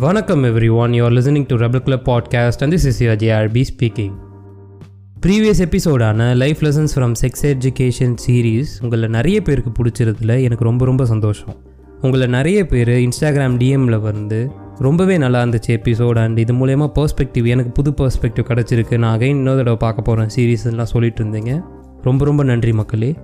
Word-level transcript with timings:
வணக்கம் 0.00 0.44
everyone 0.70 0.90
you're 0.90 1.16
listening 1.16 1.44
to 1.46 1.56
rebel 1.56 1.82
club 1.82 2.10
podcast 2.10 2.60
and 2.60 2.72
this 2.72 2.86
is 2.86 3.02
your 3.02 3.16
JRP 3.16 3.64
speaking 3.74 4.12
previous 5.26 5.58
எபிசோடான 5.58 6.36
life 6.36 6.56
lessons 6.60 6.88
from 6.94 7.12
sex 7.20 7.42
education 7.42 8.16
series 8.26 8.64
உங்களை 8.80 9.08
நிறைய 9.08 9.42
பேருக்கு 9.42 9.82
பிடிச்சிருதில் 9.82 10.42
எனக்கு 10.42 10.64
ரொம்ப 10.64 10.84
ரொம்ப 10.84 11.06
சந்தோஷம். 11.06 11.56
உங்களை 12.00 12.26
நிறைய 12.26 12.66
பேர் 12.66 12.88
இன்ஸ்டாகிராம் 12.88 13.56
டிஎம்மில் 13.56 14.00
வந்து 14.00 14.50
ரொம்பவே 14.78 15.18
நல்லா 15.18 15.42
இருந்துச்சு 15.42 15.66
எபிசோட் 15.66 16.18
அண்ட் 16.18 16.38
இது 16.38 16.54
மூலயமா 16.54 16.90
பர்ஸ்பெக்டிவ் 16.94 17.46
எனக்கு 17.46 17.82
புது 17.82 17.90
பர்ஸ்பெக்டிவ் 17.90 18.44
கிடச்சிருக்கு. 18.48 18.98
நான் 18.98 19.18
அகைன் 19.18 19.32
இன்னொரு 19.36 19.56
தடவை 19.56 19.76
பார்க்க 19.76 20.02
போகிறேன் 20.02 20.28
சீரீஸ்லாம் 20.36 20.82
சொல்லிட்டு 20.82 21.24
இருந்தீங்க. 21.24 21.62
ரொம்ப 22.02 22.24
ரொம்ப 22.24 22.42
நன்றி 22.42 22.72
மக்களே. 22.72 23.14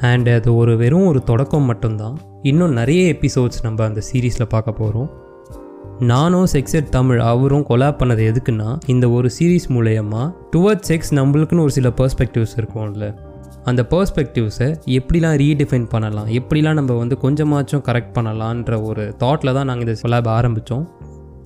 அண்ட் 0.00 0.28
அது 0.28 0.56
ஒரு 0.56 0.76
வெறும் 0.76 1.06
ஒரு 1.06 1.22
தொடக்கம் 1.22 1.62
மட்டும்தான். 1.62 2.18
இன்னும் 2.42 2.72
நிறைய 2.72 3.12
எபிசோட்ஸ் 3.12 3.62
நம்ம 3.62 3.84
அந்த 3.84 4.02
சீரீஸில் 4.12 4.48
பார்க்க 4.48 4.72
போகிறோம் 4.72 5.24
நானும் 6.00 6.46
செக்ஸெட் 6.52 6.88
தமிழ் 6.88 7.18
அவரும் 7.18 7.64
கொலாப் 7.68 7.98
பண்ணது 7.98 8.22
எதுக்குன்னா 8.30 8.78
இந்த 8.86 9.10
ஒரு 9.10 9.30
சீரீஸ் 9.38 9.66
மூலயமா 9.68 10.32
டுவர்ட் 10.56 10.82
செக்ஸ் 10.88 11.10
நம்மளுக்குன்னு 11.10 11.60
ஒரு 11.60 11.70
சில 11.70 11.88
பர்ஸ்பெக்டிவ்ஸ் 11.88 12.54
இருக்கும்ல. 12.56 13.14
அந்த 13.64 13.86
பர்ஸ்பெக்டிவ்ஸை 13.90 14.74
எப்படிலாம் 14.86 15.36
ரீடிஃபைன் 15.36 15.88
பண்ணலாம் 15.88 16.26
எப்படிலாம் 16.26 16.72
நம்ம 16.72 16.94
வந்து 16.94 17.18
கொஞ்சமாச்சும் 17.22 17.82
கரெக்ட் 17.88 18.12
பண்ணலான்ற 18.14 18.82
ஒரு 18.82 19.14
தாட்டில் 19.18 19.54
தான் 19.54 19.64
நாங்கள் 19.64 19.86
இந்த 19.86 20.08
கொலாப் 20.08 20.28
ஆரம்பித்தோம் 20.28 20.84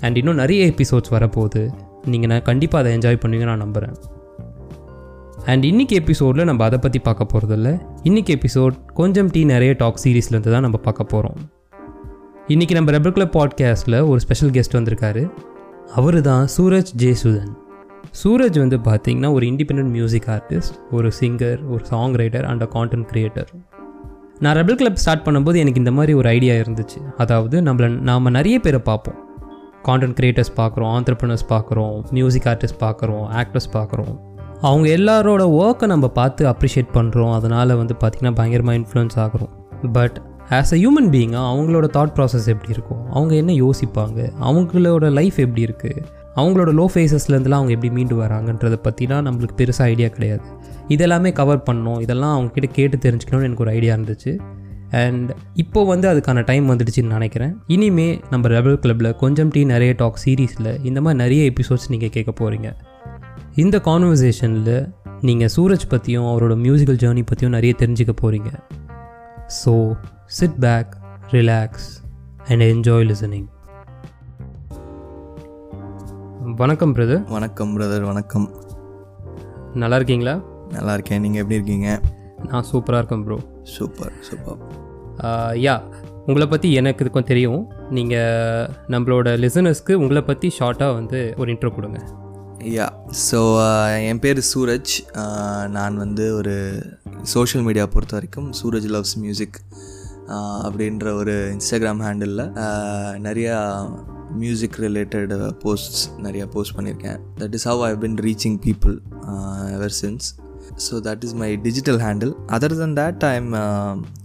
அண்ட் 0.00 0.16
இன்னும் 0.16 0.34
நிறைய 0.34 0.66
எபிசோட்ஸ் 0.66 1.12
வரப்போகுது. 1.12 1.70
நீங்கள் 2.04 2.28
நான் 2.28 2.42
கண்டிப்பாக 2.42 2.88
அதை 2.88 2.98
என்ஜாய் 2.98 3.26
பண்ணுவீங்க 3.26 3.44
நான் 3.44 3.58
நம்புகிறேன் 3.58 3.96
அண்ட் 5.44 5.64
இன்றைக்கி 5.64 5.92
எபிசோடில் 5.92 6.44
நம்ம 6.44 6.64
அதை 6.64 6.78
பற்றி 6.78 6.98
பார்க்க 6.98 7.38
போகிறதில்ல 7.38 7.80
இன்றைக்கி 8.04 8.38
எபிசோட் 8.38 8.72
கொஞ்சம் 8.94 9.26
டீ 9.26 9.44
நிறைய 9.44 9.72
டாக் 9.72 10.00
சீரீஸ்லேருந்து 10.04 10.50
தான் 10.50 10.60
நம்ம 10.60 10.76
பார்க்க 10.76 11.04
போகிறோம் 11.04 11.59
இன்றைக்கி 12.50 12.72
நம்ம 12.72 12.90
ரெபர் 12.90 13.12
கிளப் 13.12 13.38
பாட்காஸ்ட்டில் 13.38 14.08
ஒரு 14.08 14.20
ஸ்பெஷல் 14.20 14.50
கெஸ்ட் 14.50 14.76
வந்திருக்காரு. 14.76 15.30
அவர் 15.94 16.20
தான் 16.20 16.48
சூரஜ் 16.56 16.90
ஜெயசுதன். 16.98 17.52
சூரஜ் 18.22 18.58
வந்து 18.58 18.78
பார்த்திங்கன்னா 18.78 19.32
ஒரு 19.32 19.46
இண்டிபெண்ட் 19.46 19.84
மியூசிக் 19.84 20.26
ஆர்டிஸ்ட் 20.26 20.72
ஒரு 20.90 21.10
சிங்கர் 21.20 21.68
ஒரு 21.68 21.84
songwriter 22.12 22.42
and 22.42 22.62
a 22.62 22.68
content 22.74 23.06
creator 23.12 23.46
நான் 24.38 24.56
ரெபல் 24.56 24.74
கிளப் 24.74 24.96
ஸ்டார்ட் 24.96 25.26
பண்ணும்போது 25.26 25.56
எனக்கு 25.56 25.78
இந்த 25.78 25.92
மாதிரி 25.92 26.14
ஒரு 26.14 26.28
ஐடியா 26.28 26.54
இருந்துச்சு. 26.54 26.98
அதாவது 27.16 27.60
நம்மளை 27.60 27.98
நாம் 27.98 28.30
நிறைய 28.30 28.58
பேரை 28.58 28.80
பார்ப்போம். 28.80 29.18
கான்டென்ட் 29.84 30.16
கிரியேட்டர்ஸ் 30.20 30.52
பார்க்குறோம் 30.56 30.94
ஆண்டர்பிரினர்ஸ் 30.96 31.46
பார்க்குறோம் 31.48 32.10
மியூசிக் 32.10 32.44
ஆர்டிஸ்ட் 32.44 32.82
பார்க்குறோம் 32.82 33.24
ஆக்டர்ஸ் 33.42 33.70
பார்க்குறோம். 33.72 34.18
அவங்க 34.60 34.88
எல்லாரோட 34.88 35.44
ஒர்க்கை 35.60 35.86
நம்ம 35.86 36.08
பார்த்து 36.08 36.46
அப்ரிஷியேட் 36.46 36.92
பண்ணுறோம் 36.94 37.32
அதனால் 37.32 37.76
வந்து 37.76 37.94
பார்த்திங்கன்னா 38.04 38.34
பயங்கரமாக 38.34 38.78
இன்ஃப்ளூயன்ஸ் 38.78 39.16
ஆகிறோம். 39.16 39.54
பட் 39.92 40.20
ஆஸ் 40.56 40.72
அ 40.74 40.76
ஹியூமன் 40.76 41.10
பீயிங்காக 41.14 41.48
அவங்களோட 41.50 41.86
தாட் 41.96 42.14
ப்ராசஸ் 42.16 42.46
எப்படி 42.46 42.72
இருக்கும்? 42.72 43.02
அவங்க 43.10 43.34
என்ன 43.34 43.52
யோசிப்பாங்க? 43.52 44.20
அவங்களோட 44.48 45.12
லைஃப் 45.12 45.36
எப்படி 45.38 45.64
இருக்குது 45.64 46.02
அவங்களோட 46.36 46.70
லோ 46.78 46.86
ஃபேஸஸ்லேருந்துலாம் 46.94 47.60
அவங்க 47.60 47.72
எப்படி 47.72 47.92
மீண்டு 47.92 48.14
வராங்கன்றதை 48.22 48.78
பற்றிலாம் 48.86 49.24
நம்மளுக்கு 49.26 49.56
பெருசாக 49.56 49.90
ஐடியா 49.92 50.08
கிடையாது. 50.08 50.42
இதெல்லாமே 50.88 51.32
கவர் 51.32 51.62
பண்ணோம். 51.70 52.00
இதெல்லாம் 52.00 52.34
அவங்கக்கிட்ட 52.36 52.68
கேட்டு 52.72 52.96
தெரிஞ்சுக்கணும்னு 52.96 53.48
எனக்கு 53.48 53.64
ஒரு 53.66 53.70
ஐடியா 53.70 53.94
இருந்துச்சு. 53.94 54.32
அண்ட் 54.90 55.30
இப்போ 55.54 55.84
வந்து 55.84 56.06
அதுக்கான 56.12 56.44
டைம் 56.44 56.70
வந்துடுச்சுன்னு 56.70 57.14
நினைக்கிறேன். 57.16 57.56
இனிமே 57.66 58.20
நம்ம 58.30 58.48
ரெபல் 58.48 58.78
கிளப்பில் 58.78 59.16
கொஞ்சம் 59.16 59.48
டீ 59.48 59.64
நிறைய 59.64 59.94
டாக் 59.96 60.20
சீரீஸில் 60.24 60.84
இந்த 60.84 61.00
மாதிரி 61.00 61.22
நிறைய 61.22 61.50
எபிசோட்ஸ் 61.50 61.88
நீங்கள் 61.88 62.08
கேட்க 62.08 62.32
போகிறீங்க 62.40 62.70
இந்த 63.54 63.78
கான்வர்சேஷனில் 63.84 64.88
நீங்கள் 65.20 65.52
சூரஜ் 65.56 65.88
பற்றியும் 65.88 66.24
அவரோட 66.24 66.56
மியூசிக்கல் 66.66 67.00
ஜேர்னி 67.04 67.22
பற்றியும் 67.26 67.54
நிறைய 67.54 67.74
தெரிஞ்சுக்க 67.78 68.12
போகிறீங்க 68.22 68.50
so 69.58 69.72
sit 70.36 70.58
back 70.64 70.90
relax 71.36 71.86
and 72.50 72.62
enjoy 72.66 73.06
listening 73.08 73.46
வணக்கம் 76.60 76.92
பிரதர் 76.96 77.22
வணக்கம் 77.36 77.72
பிரதர் 77.76 78.04
வணக்கம். 78.10 78.46
நல்லா 79.82 79.96
இருக்கீங்களா 80.00 80.34
நல்லா 80.76 80.92
இருக்கேன் 80.98 81.22
நீங்கள் 81.24 81.42
எப்படி 81.42 81.58
இருக்கீங்க? 81.58 81.88
நான் 82.52 82.68
சூப்பராக 82.70 83.00
இருக்கேன் 83.02 83.24
ப்ரோ 83.26 83.38
சூப்பர் 83.74 84.14
சூப்பர் 84.28 84.60
யா 85.66 85.76
உங்களை 86.28 86.46
பற்றி 86.54 86.70
எனக்கு 86.80 87.04
இதுக்கும் 87.04 87.30
தெரியும். 87.32 87.62
நீங்கள் 87.98 88.70
நம்மளோட 88.94 89.28
லிசனர்ஸ்க்கு 89.44 89.94
உங்களை 90.02 90.22
பற்றி 90.30 90.50
ஷார்ட்டாக 90.60 90.98
வந்து 91.00 91.20
ஒரு 91.40 91.50
இன்ட்ரோ 91.54 91.72
கொடுங்க. 91.78 92.00
யா 92.60 92.86
ஸோ 93.30 93.38
என் 94.00 94.18
பேர் 94.18 94.38
சூரஜ். 94.52 94.92
நான் 95.68 95.96
வந்து 95.96 96.34
ஒரு 96.34 96.54
சோஷியல் 97.22 97.64
மீடியா 97.64 97.86
பொறுத்த 97.86 98.14
வரைக்கும் 98.16 98.52
சூரஜ் 98.52 98.88
லவ்ஸ் 98.90 99.16
மியூசிக் 99.16 99.58
அப்படின்ற 100.62 101.12
ஒரு 101.12 101.56
இன்ஸ்டாகிராம் 101.56 102.02
ஹேண்டிலில் 102.02 102.44
நிறையா 103.18 103.56
மியூசிக் 104.30 104.76
ரிலேட்டட் 104.76 105.32
போஸ்ட்ஸ் 105.58 106.08
நிறையா 106.18 106.44
போஸ்ட் 106.46 106.76
பண்ணியிருக்கேன் 106.76 107.18
that 107.38 107.54
is 107.54 107.64
how 107.64 107.82
I 107.82 107.96
been 107.96 108.16
reaching 108.16 108.58
people 108.64 109.00
ever 109.70 109.94
since 110.00 110.28
so 110.76 110.94
that 111.00 111.24
is 111.24 111.34
my 111.34 111.56
digital 111.56 111.98
handle 111.98 112.34
other 112.46 112.76
than 112.78 112.96
that 112.96 113.24
I 113.24 113.34
am 113.34 113.52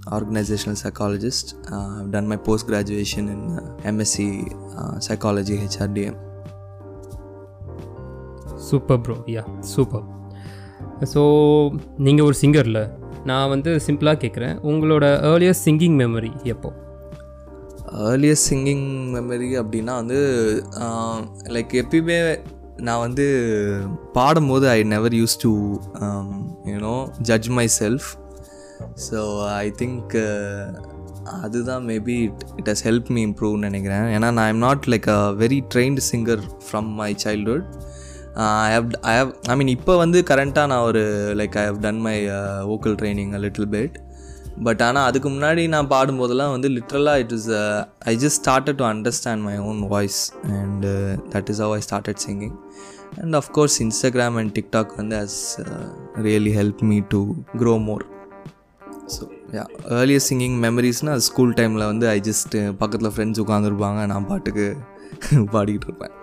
organisational 0.09 0.79
psychologist 0.83 1.51
done 2.09 2.25
my 2.25 2.37
post 2.37 2.69
graduation 2.69 3.29
in 3.29 3.47
MSc 3.83 4.27
psychology 5.07 5.57
HRDM 5.63 6.19
super 8.69 9.01
bro 9.01 9.15
yeah 9.35 9.43
super 9.73 10.05
so 11.13 11.21
நீங்கள் 11.97 12.25
ஒரு 12.25 12.35
சிங்கரில் 12.35 12.81
நான் 13.23 13.49
வந்து 13.49 13.71
சிம்பிளாக 13.87 14.17
கேட்குறேன் 14.23 14.55
உங்களோட 14.63 15.05
earliest 15.29 15.65
singing 15.67 15.95
memory 16.01 16.31
எப்போ? 16.43 16.69
Earliest 18.09 18.47
singing 18.49 18.85
memory 19.13 19.49
அப்படின்னா 19.61 19.93
வந்து 19.95 20.19
லைக் 21.47 21.73
எப்பயுமே 21.83 22.19
நான் 22.77 22.99
வந்து 22.99 23.25
பாடும்போது 24.13 24.65
I 24.69 24.79
never 24.83 25.13
use 25.13 25.35
to 25.41 25.51
you know 26.65 26.95
judge 27.21 27.49
my 27.49 27.67
self 27.79 28.07
so 29.09 29.19
I 29.57 29.67
think 29.81 30.15
அதுதான் 31.43 31.83
maybe 31.85 32.15
it 32.23 32.41
it 32.57 32.69
has 32.69 32.83
help 32.83 33.07
me 33.09 33.21
இம்ப்ரூவ்னு 33.25 33.67
நினைக்கிறேன். 33.67 34.05
ஏன்னா 34.05 34.27
நான் 34.31 34.47
I'm 34.47 34.63
not 34.67 34.85
like 34.87 35.07
a 35.09 35.19
very 35.37 35.59
trained 35.73 36.03
singer 36.11 36.43
from 36.65 36.89
my 36.93 37.11
childhood 37.23 37.65
I 38.37 38.71
have 38.73 38.87
I 39.03 39.13
have 39.17 39.31
I 39.49 39.55
mean 39.55 39.71
இப்போ 39.75 39.93
வந்து 39.97 40.19
கரண்ட்டாக 40.31 40.67
நான் 40.67 40.85
ஒரு 40.85 41.03
like 41.35 41.55
I 41.57 41.65
have 41.65 41.79
done 41.79 42.01
my 42.01 42.15
vocal 42.63 42.95
training 42.95 43.33
a 43.33 43.37
little 43.37 43.69
bit 43.69 43.95
but 44.63 44.81
ஆனால் 44.81 45.05
அதுக்கு 45.09 45.29
முன்னாடி 45.29 45.67
நான் 45.67 45.89
பாடும்போதெல்லாம் 45.89 46.51
வந்து 46.51 46.69
லிட்ரலாக 46.69 47.23
it 47.23 47.33
is 47.33 47.47
I 48.05 48.13
just 48.15 48.39
started 48.41 48.77
to 48.77 48.85
understand 48.85 49.43
my 49.43 49.55
own 49.69 49.81
voice 49.87 50.19
and 50.59 50.85
that 51.35 51.49
is 51.49 51.61
how 51.61 51.73
I 51.73 51.81
started 51.81 52.21
singing 52.25 52.55
and 53.21 53.35
of course 53.35 53.77
Instagram 53.81 54.37
and 54.37 54.53
TikTok 54.59 54.93
வந்து 54.95 55.17
has 55.17 55.41
really 56.21 56.53
help 56.57 56.83
me 56.83 56.99
to 57.09 57.21
grow 57.57 57.75
more 57.79 58.05
so 59.07 59.23
ya 59.53 59.65
earlier 59.99 60.25
singing 60.29 60.57
மெமரிஸ்னால் 60.59 61.25
school 61.29 61.53
டைமில் 61.53 61.85
வந்து 61.85 62.07
I 62.09 62.19
just 62.19 62.55
பக்கத்தில் 62.77 63.13
friends 63.15 63.43
உட்காந்துருப்பாங்க 63.45 64.05
நான் 64.05 64.25
பாட்டுக்கு 64.25 64.67
பாடிக்கிட்டு 65.53 65.87
இருப்பேன். 65.89 66.13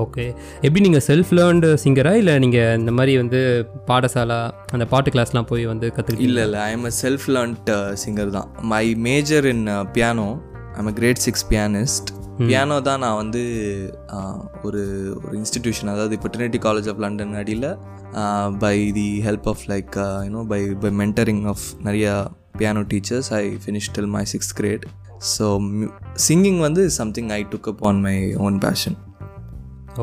okay 0.00 0.24
எப்படி 0.60 0.82
நீங்கள் 0.84 1.04
செல்ஃப் 1.08 1.32
லேர்ன்டு 1.38 1.68
சிங்கரா 1.82 2.12
இல்லை 2.20 2.34
நீங்கள் 2.38 2.76
இந்த 2.80 2.92
மாதிரி 2.92 3.12
வந்து 3.16 3.40
பாடசாலா 3.88 4.40
அந்த 4.72 4.86
பாட்டு 4.86 5.12
கிளாஸ்லாம் 5.14 5.50
போய் 5.50 5.64
வந்து 5.66 5.88
கற்றுக்கிட்டு 5.88 6.28
இல்லை 6.28 6.44
இல்லை. 6.46 6.60
I 6.68 6.72
am 6.72 6.88
a 6.90 6.94
self 7.02 7.28
learnt 7.36 7.70
singer 8.02 8.34
தான். 8.38 8.48
My 8.72 8.84
major 9.08 9.48
in 9.52 9.64
piano 9.96 10.28
I'm 10.78 10.90
a 10.92 10.96
grade 11.00 11.22
six 11.26 11.46
pianist 11.52 12.10
piano 12.42 12.76
தான் 12.86 13.02
நான் 13.04 13.18
வந்து 13.20 13.40
uh, 14.10 14.36
ஒரு 14.66 14.82
ஒரு 15.18 15.34
இன்ஸ்டிடியூஷன் 15.40 15.90
அதாவது 15.94 16.14
இப்போ 16.18 16.28
ட்ரினிட்டி 16.34 16.60
காலேஜ் 16.66 16.88
ஆஃப் 16.92 17.02
லண்டன் 17.04 17.34
அடியில் 17.40 17.68
by 18.64 18.76
the 18.98 19.08
help 19.26 19.48
of 19.52 19.64
like 19.72 19.96
you know 20.26 20.42
by 20.52 20.60
by 20.82 20.90
mentoring 21.02 21.44
of 21.52 21.64
நிறையா 21.86 22.14
piano 22.58 22.82
teachers 22.90 23.30
I 23.40 23.44
finish 23.64 23.90
till 23.96 24.10
my 24.16 24.24
sixth 24.32 24.54
grade 24.60 24.86
so 25.32 25.46
singing 26.26 26.60
வந்து 26.60 26.84
something 26.90 27.30
I 27.30 27.40
took 27.52 27.68
up 27.68 27.82
on 27.90 28.00
my 28.00 28.16
own 28.46 28.58
passion 28.58 28.96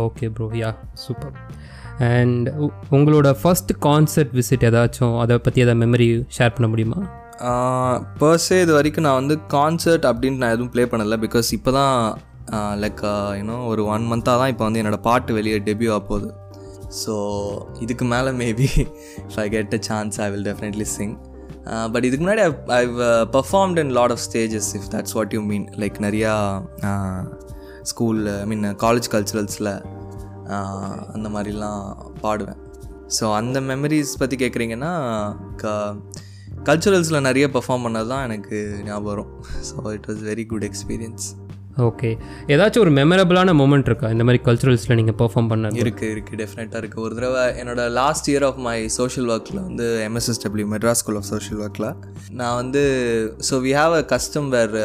okay 0.05 0.27
bro 0.35 0.47
yeah 0.61 0.71
super 0.93 1.33
and 2.09 2.47
உங்களோட 2.97 3.29
first 3.41 3.71
concert 3.87 4.33
visit 4.39 4.65
ஏதாச்சும் 4.69 5.15
அதை 5.19 5.37
பற்றி 5.37 5.61
ஏதாவது 5.61 5.81
memory 5.85 6.07
share 6.37 6.55
பண்ண 6.55 6.67
முடியுமா? 6.67 6.99
பர்ஸே 8.21 8.57
இது 8.61 8.73
வரைக்கும் 8.73 9.05
நான் 9.07 9.19
வந்து 9.21 9.35
கான்சர்ட் 9.55 10.05
அப்படின்ட்டு 10.11 10.43
நான் 10.43 10.55
எதுவும் 10.55 10.71
ப்ளே 10.73 10.85
பண்ணலை. 10.85 11.17
பிகாஸ் 11.25 11.49
இப்போ 11.57 11.71
தான் 11.71 11.95
லைக் 12.83 13.01
யூனோ 13.39 13.57
ஒரு 13.71 13.81
ஒன் 13.85 14.05
மந்த்தாக 14.11 14.37
தான் 14.41 14.51
இப்போ 14.53 14.63
வந்து 14.63 14.81
என்னோடய 14.81 15.05
பாட்டு 15.09 15.33
வெளியே 15.33 15.57
டெபியூ 15.69 15.91
ஆக 15.95 16.03
போகுது. 16.11 16.29
ஸோ 17.01 17.15
இதுக்கு 17.79 18.05
மேலே 18.05 18.31
maybe 18.43 18.69
if 19.25 19.39
I 19.45 19.49
get 19.49 19.73
a 19.73 19.81
chance 19.89 20.21
I 20.21 20.29
will 20.31 20.47
definitely 20.49 20.87
sing 20.95 21.15
but 21.93 22.05
இதுக்கு 22.07 22.23
முன்னாடி 22.25 22.43
I 22.79 22.81
performed 23.37 23.79
in 23.79 23.93
lot 23.99 24.11
of 24.11 24.23
stages 24.27 24.69
if 24.77 24.87
that's 24.95 25.15
what 25.17 25.33
you 25.33 25.41
mean 25.41 25.67
like 25.83 25.97
நிறையா 26.01 26.33
ஸ்கூலில் 27.91 28.31
ஐ 28.39 28.45
மீன் 28.51 28.65
காலேஜ் 28.85 29.07
கல்ச்சுரல்ஸில் 29.15 29.71
அந்த 31.15 31.27
மாதிரிலாம் 31.35 31.83
பாடுவேன். 32.23 32.59
ஸோ 33.17 33.25
அந்த 33.39 33.57
மெமரிஸ் 33.69 34.11
பற்றி 34.21 34.35
கேட்குறீங்கன்னா 34.41 34.91
க 35.61 35.73
கல்ச்சுரல்ஸில் 36.69 37.25
நிறைய 37.27 37.45
பர்ஃபார்ம் 37.55 37.85
பண்ணது 37.85 38.09
தான் 38.13 38.25
எனக்கு 38.27 38.57
ஞாபகம் 38.87 39.09
வரும். 39.11 39.31
So 39.69 39.75
it 39.97 40.07
was 40.09 40.23
very 40.31 40.45
good 40.53 40.65
experience 40.69 41.27
okay 41.69 42.09
ஏதாச்சும் 42.47 42.83
ஒரு 42.83 42.91
மெமரபிளான 42.97 43.53
மூமெண்ட் 43.59 43.87
இருக்கா? 43.89 44.07
இந்த 44.09 44.23
மாதிரி 44.23 44.39
கல்ச்சுரல்ஸில் 44.45 44.95
நீங்கள் 44.95 45.15
பெர்ஃபார்ம் 45.15 45.49
பண்ண 45.51 45.69
இருக்குது 45.81 46.09
இருக்குது 46.13 46.39
டெஃபினட்டாக 46.41 46.81
இருக்குது 46.81 47.03
ஒரு 47.05 47.13
தடவை 47.15 47.43
என்னோட 47.61 47.83
last 47.91 48.27
year 48.31 48.45
of 48.47 48.59
my 48.65 48.75
social 48.97 49.29
ஒர்க்கில் 49.29 49.61
வந்து 49.61 49.85
MSSW 50.07 50.67
Madras 50.73 51.01
school 51.03 51.15
of 51.15 51.29
social 51.31 51.61
ஒர்க்கில் 51.61 51.87
நான் 52.31 52.55
வந்து 52.55 52.83
so 53.49 53.61
we 53.67 53.73
have 53.79 53.93
a 53.93 54.03
custom 54.05 54.49
where 54.49 54.75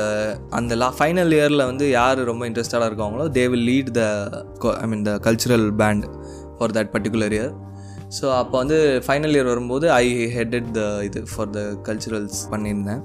அந்த 0.51 0.75
லா 0.75 0.91
ஃபைனல் 0.99 1.35
இயரில் 1.39 1.67
வந்து 1.67 1.91
யார் 1.91 2.25
ரொம்ப 2.25 2.47
இன்ட்ரெஸ்டடாக 2.47 2.91
இருக்காங்களோ 2.93 3.27
they 3.29 3.47
will 3.49 3.69
lead 3.73 3.93
the 3.93 4.05
I 4.77 4.87
mean 4.87 5.03
the 5.03 5.15
cultural 5.19 5.69
band 5.83 6.07
for 6.59 6.71
that 6.71 6.93
particular 6.95 7.37
year 7.39 7.55
so 8.11 8.27
அப்போ 8.41 8.57
வந்து 8.59 8.77
ஃபைனல் 9.07 9.35
இயர் 9.37 9.45
வரும்போது 9.45 9.93
ஐ 9.93 10.07
ஹெட்டட் 10.37 10.69
த 10.73 10.83
இது 11.03 11.21
ஃபார் 11.31 11.51
த 11.51 11.61
கல்ச்சுரல்ஸ் 11.89 12.41
பண்ணியிருந்தேன். 12.51 13.01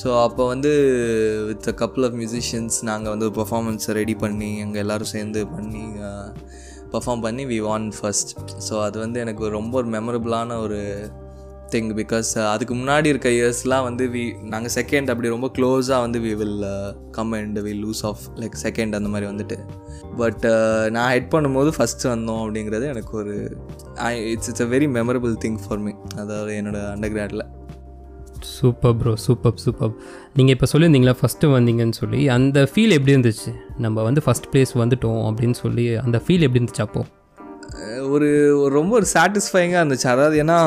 ஸோ 0.00 0.22
அப்போ 0.22 0.46
வந்து 0.46 0.70
with 1.48 1.68
a 1.68 1.86
couple 1.86 2.04
of 2.04 2.12
musicians 2.12 2.84
நாங்கள் 2.84 3.10
வந்து 3.10 3.26
பர்ஃபார்மன்ஸை 3.30 3.92
ரெடி 3.92 4.14
பண்ணி 4.14 4.58
எங்கள் 4.58 4.80
எல்லோரும் 4.80 5.06
சேர்ந்து 5.06 5.46
பண்ணி 5.46 5.82
பர்ஃபார்ம் 6.92 7.20
பண்ணி 7.20 7.46
வி 7.46 7.58
வான் 7.60 7.92
ஃபர்ஸ்ட் 8.00 8.30
ஸோ 8.70 8.80
அது 8.82 8.98
வந்து 8.98 9.20
எனக்கு 9.20 9.48
ரொம்ப 9.48 9.76
ஒரு 9.76 9.88
மெமரபுளான 9.88 10.58
ஒரு 10.58 10.80
திங் 11.70 11.92
பிகாஸ் 11.92 12.38
அதுக்கு 12.48 12.74
முன்னாடி 12.74 13.06
இருக்க 13.06 13.28
இயர்ஸ்லாம் 13.28 13.82
வந்து 13.82 14.04
வி 14.06 14.24
நாங்கள் 14.42 14.72
செகண்ட் 14.74 15.10
அப்படி 15.10 15.28
ரொம்ப 15.28 15.50
க்ளோஸாக 15.58 16.00
வந்து 16.00 16.18
we 16.18 16.34
will 16.34 16.64
come 17.10 17.32
and 17.32 17.58
we 17.58 17.72
lose 17.84 18.06
off 18.06 18.20
like 18.36 18.56
second 18.62 18.94
அந்த 18.94 19.08
மாதிரி 19.08 19.30
வந்துட்டு. 19.32 19.58
பட் 20.16 20.44
நான் 20.90 21.10
ஹெட் 21.10 21.32
பண்ணும்போது 21.34 21.72
ஃபஸ்ட்டு 21.76 22.08
வந்தோம் 22.08 22.42
அப்படிங்கிறது 22.42 22.86
எனக்கு 22.86 23.16
ஒரு 23.16 23.56
I 23.94 24.30
it's 24.30 24.48
it's 24.48 24.62
a 24.62 24.66
very 24.66 24.88
memorable 24.90 25.34
thing 25.44 25.58
for 25.66 25.78
me 25.78 25.92
அதாவது 26.16 26.52
என்னோடய 26.62 26.92
அண்டர் 26.96 27.14
கிராடில் 27.14 27.44
சூப்பர் 28.44 28.96
ப்ரோ 28.96 29.14
சூப்பர் 29.14 29.54
சூப்பர் 29.56 29.92
நீங்கள் 30.34 30.54
இப்போ 30.54 30.66
சொல்லியிருந்தீங்களா 30.72 31.14
ஃபஸ்ட்டு 31.20 31.50
வந்தீங்கன்னு 31.52 31.92
சொல்லி 31.92 32.28
அந்த 32.28 32.68
ஃபீல் 32.74 32.90
எப்படி 32.90 33.12
இருந்துச்சு? 33.12 33.50
நம்ம 33.78 34.02
வந்து 34.02 34.22
ஃபஸ்ட் 34.26 34.48
ப்ளேஸ் 34.52 34.72
வந்துட்டோம் 34.78 35.22
அப்படின்னு 35.28 35.52
சொல்லி 35.52 35.96
அந்த 35.96 36.22
ஃபீல் 36.26 36.42
எப்படி 36.42 36.60
இருந்துச்சு 36.60 36.80
அப்போது 36.80 37.08
ஒரு 38.08 38.54
ஒரு 38.54 38.74
ரொம்ப 38.74 38.94
ஒரு 38.94 39.06
சாட்டிஸ்ஃபைங்காக 39.14 39.82
இருந்துச்சு. 39.82 40.06
அதாவது 40.06 40.42
ஏன்னா 40.42 40.58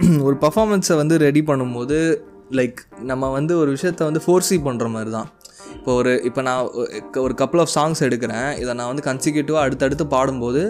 ஒரு 0.26 0.36
பர்ஃபாமன்ஸை 0.40 0.96
வந்து 0.96 1.18
ரெடி 1.18 1.42
பண்ணும்போது 1.42 1.98
லைக் 2.52 2.80
நம்ம 3.00 3.30
வந்து 3.30 3.58
ஒரு 3.58 3.70
விஷயத்த 3.70 4.04
வந்து 4.04 4.22
ஃபோர்ஸி 4.26 4.58
பண்ணுற 4.64 4.88
மாதிரி 4.88 5.10
தான் 5.10 5.28
இப்போ 5.80 5.92
ஒரு 6.00 6.10
இப்போ 6.28 6.40
நான் 6.42 6.64
ஒரு 7.22 7.34
கப்புள் 7.40 7.60
ஆஃப் 7.62 7.70
சாங்ஸ் 7.74 8.00
எடுக்கிறேன். 8.06 8.48
இதை 8.62 8.72
நான் 8.78 8.88
வந்து 8.92 9.04
கன்சிக்யூட்டிவாக 9.06 9.62
அடுத்தடுத்து 9.66 10.04
பாடும்போது 10.06 10.62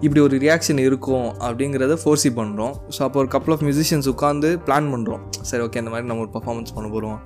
இப்படி 0.00 0.20
ஒரு 0.20 0.36
ரியாக்ஷன் 0.44 0.80
இருக்கும் 0.84 1.26
அப்படிங்கிறத 1.46 1.96
ஃபோர்ஸி 2.02 2.30
பண்ணுறோம் 2.38 2.72
ஸோ 2.94 3.00
அப்போ 3.06 3.18
ஒரு 3.22 3.28
கப்புள் 3.34 3.54
ஆஃப் 3.54 3.64
மியூசிஷியன்ஸ் 3.66 4.08
உட்காந்து 4.14 4.50
பிளான் 4.66 4.88
பண்ணுறோம் 4.94 5.22
சரி 5.50 5.64
ஓகே 5.66 5.80
இந்த 5.82 5.90
மாதிரி 5.90 6.08
நம்ம 6.10 6.22
ஒரு 6.22 6.32
பர்ஃபார்மன்ஸ் 6.36 6.74
பண்ண 6.76 6.88
போகிறோம் 6.88 7.18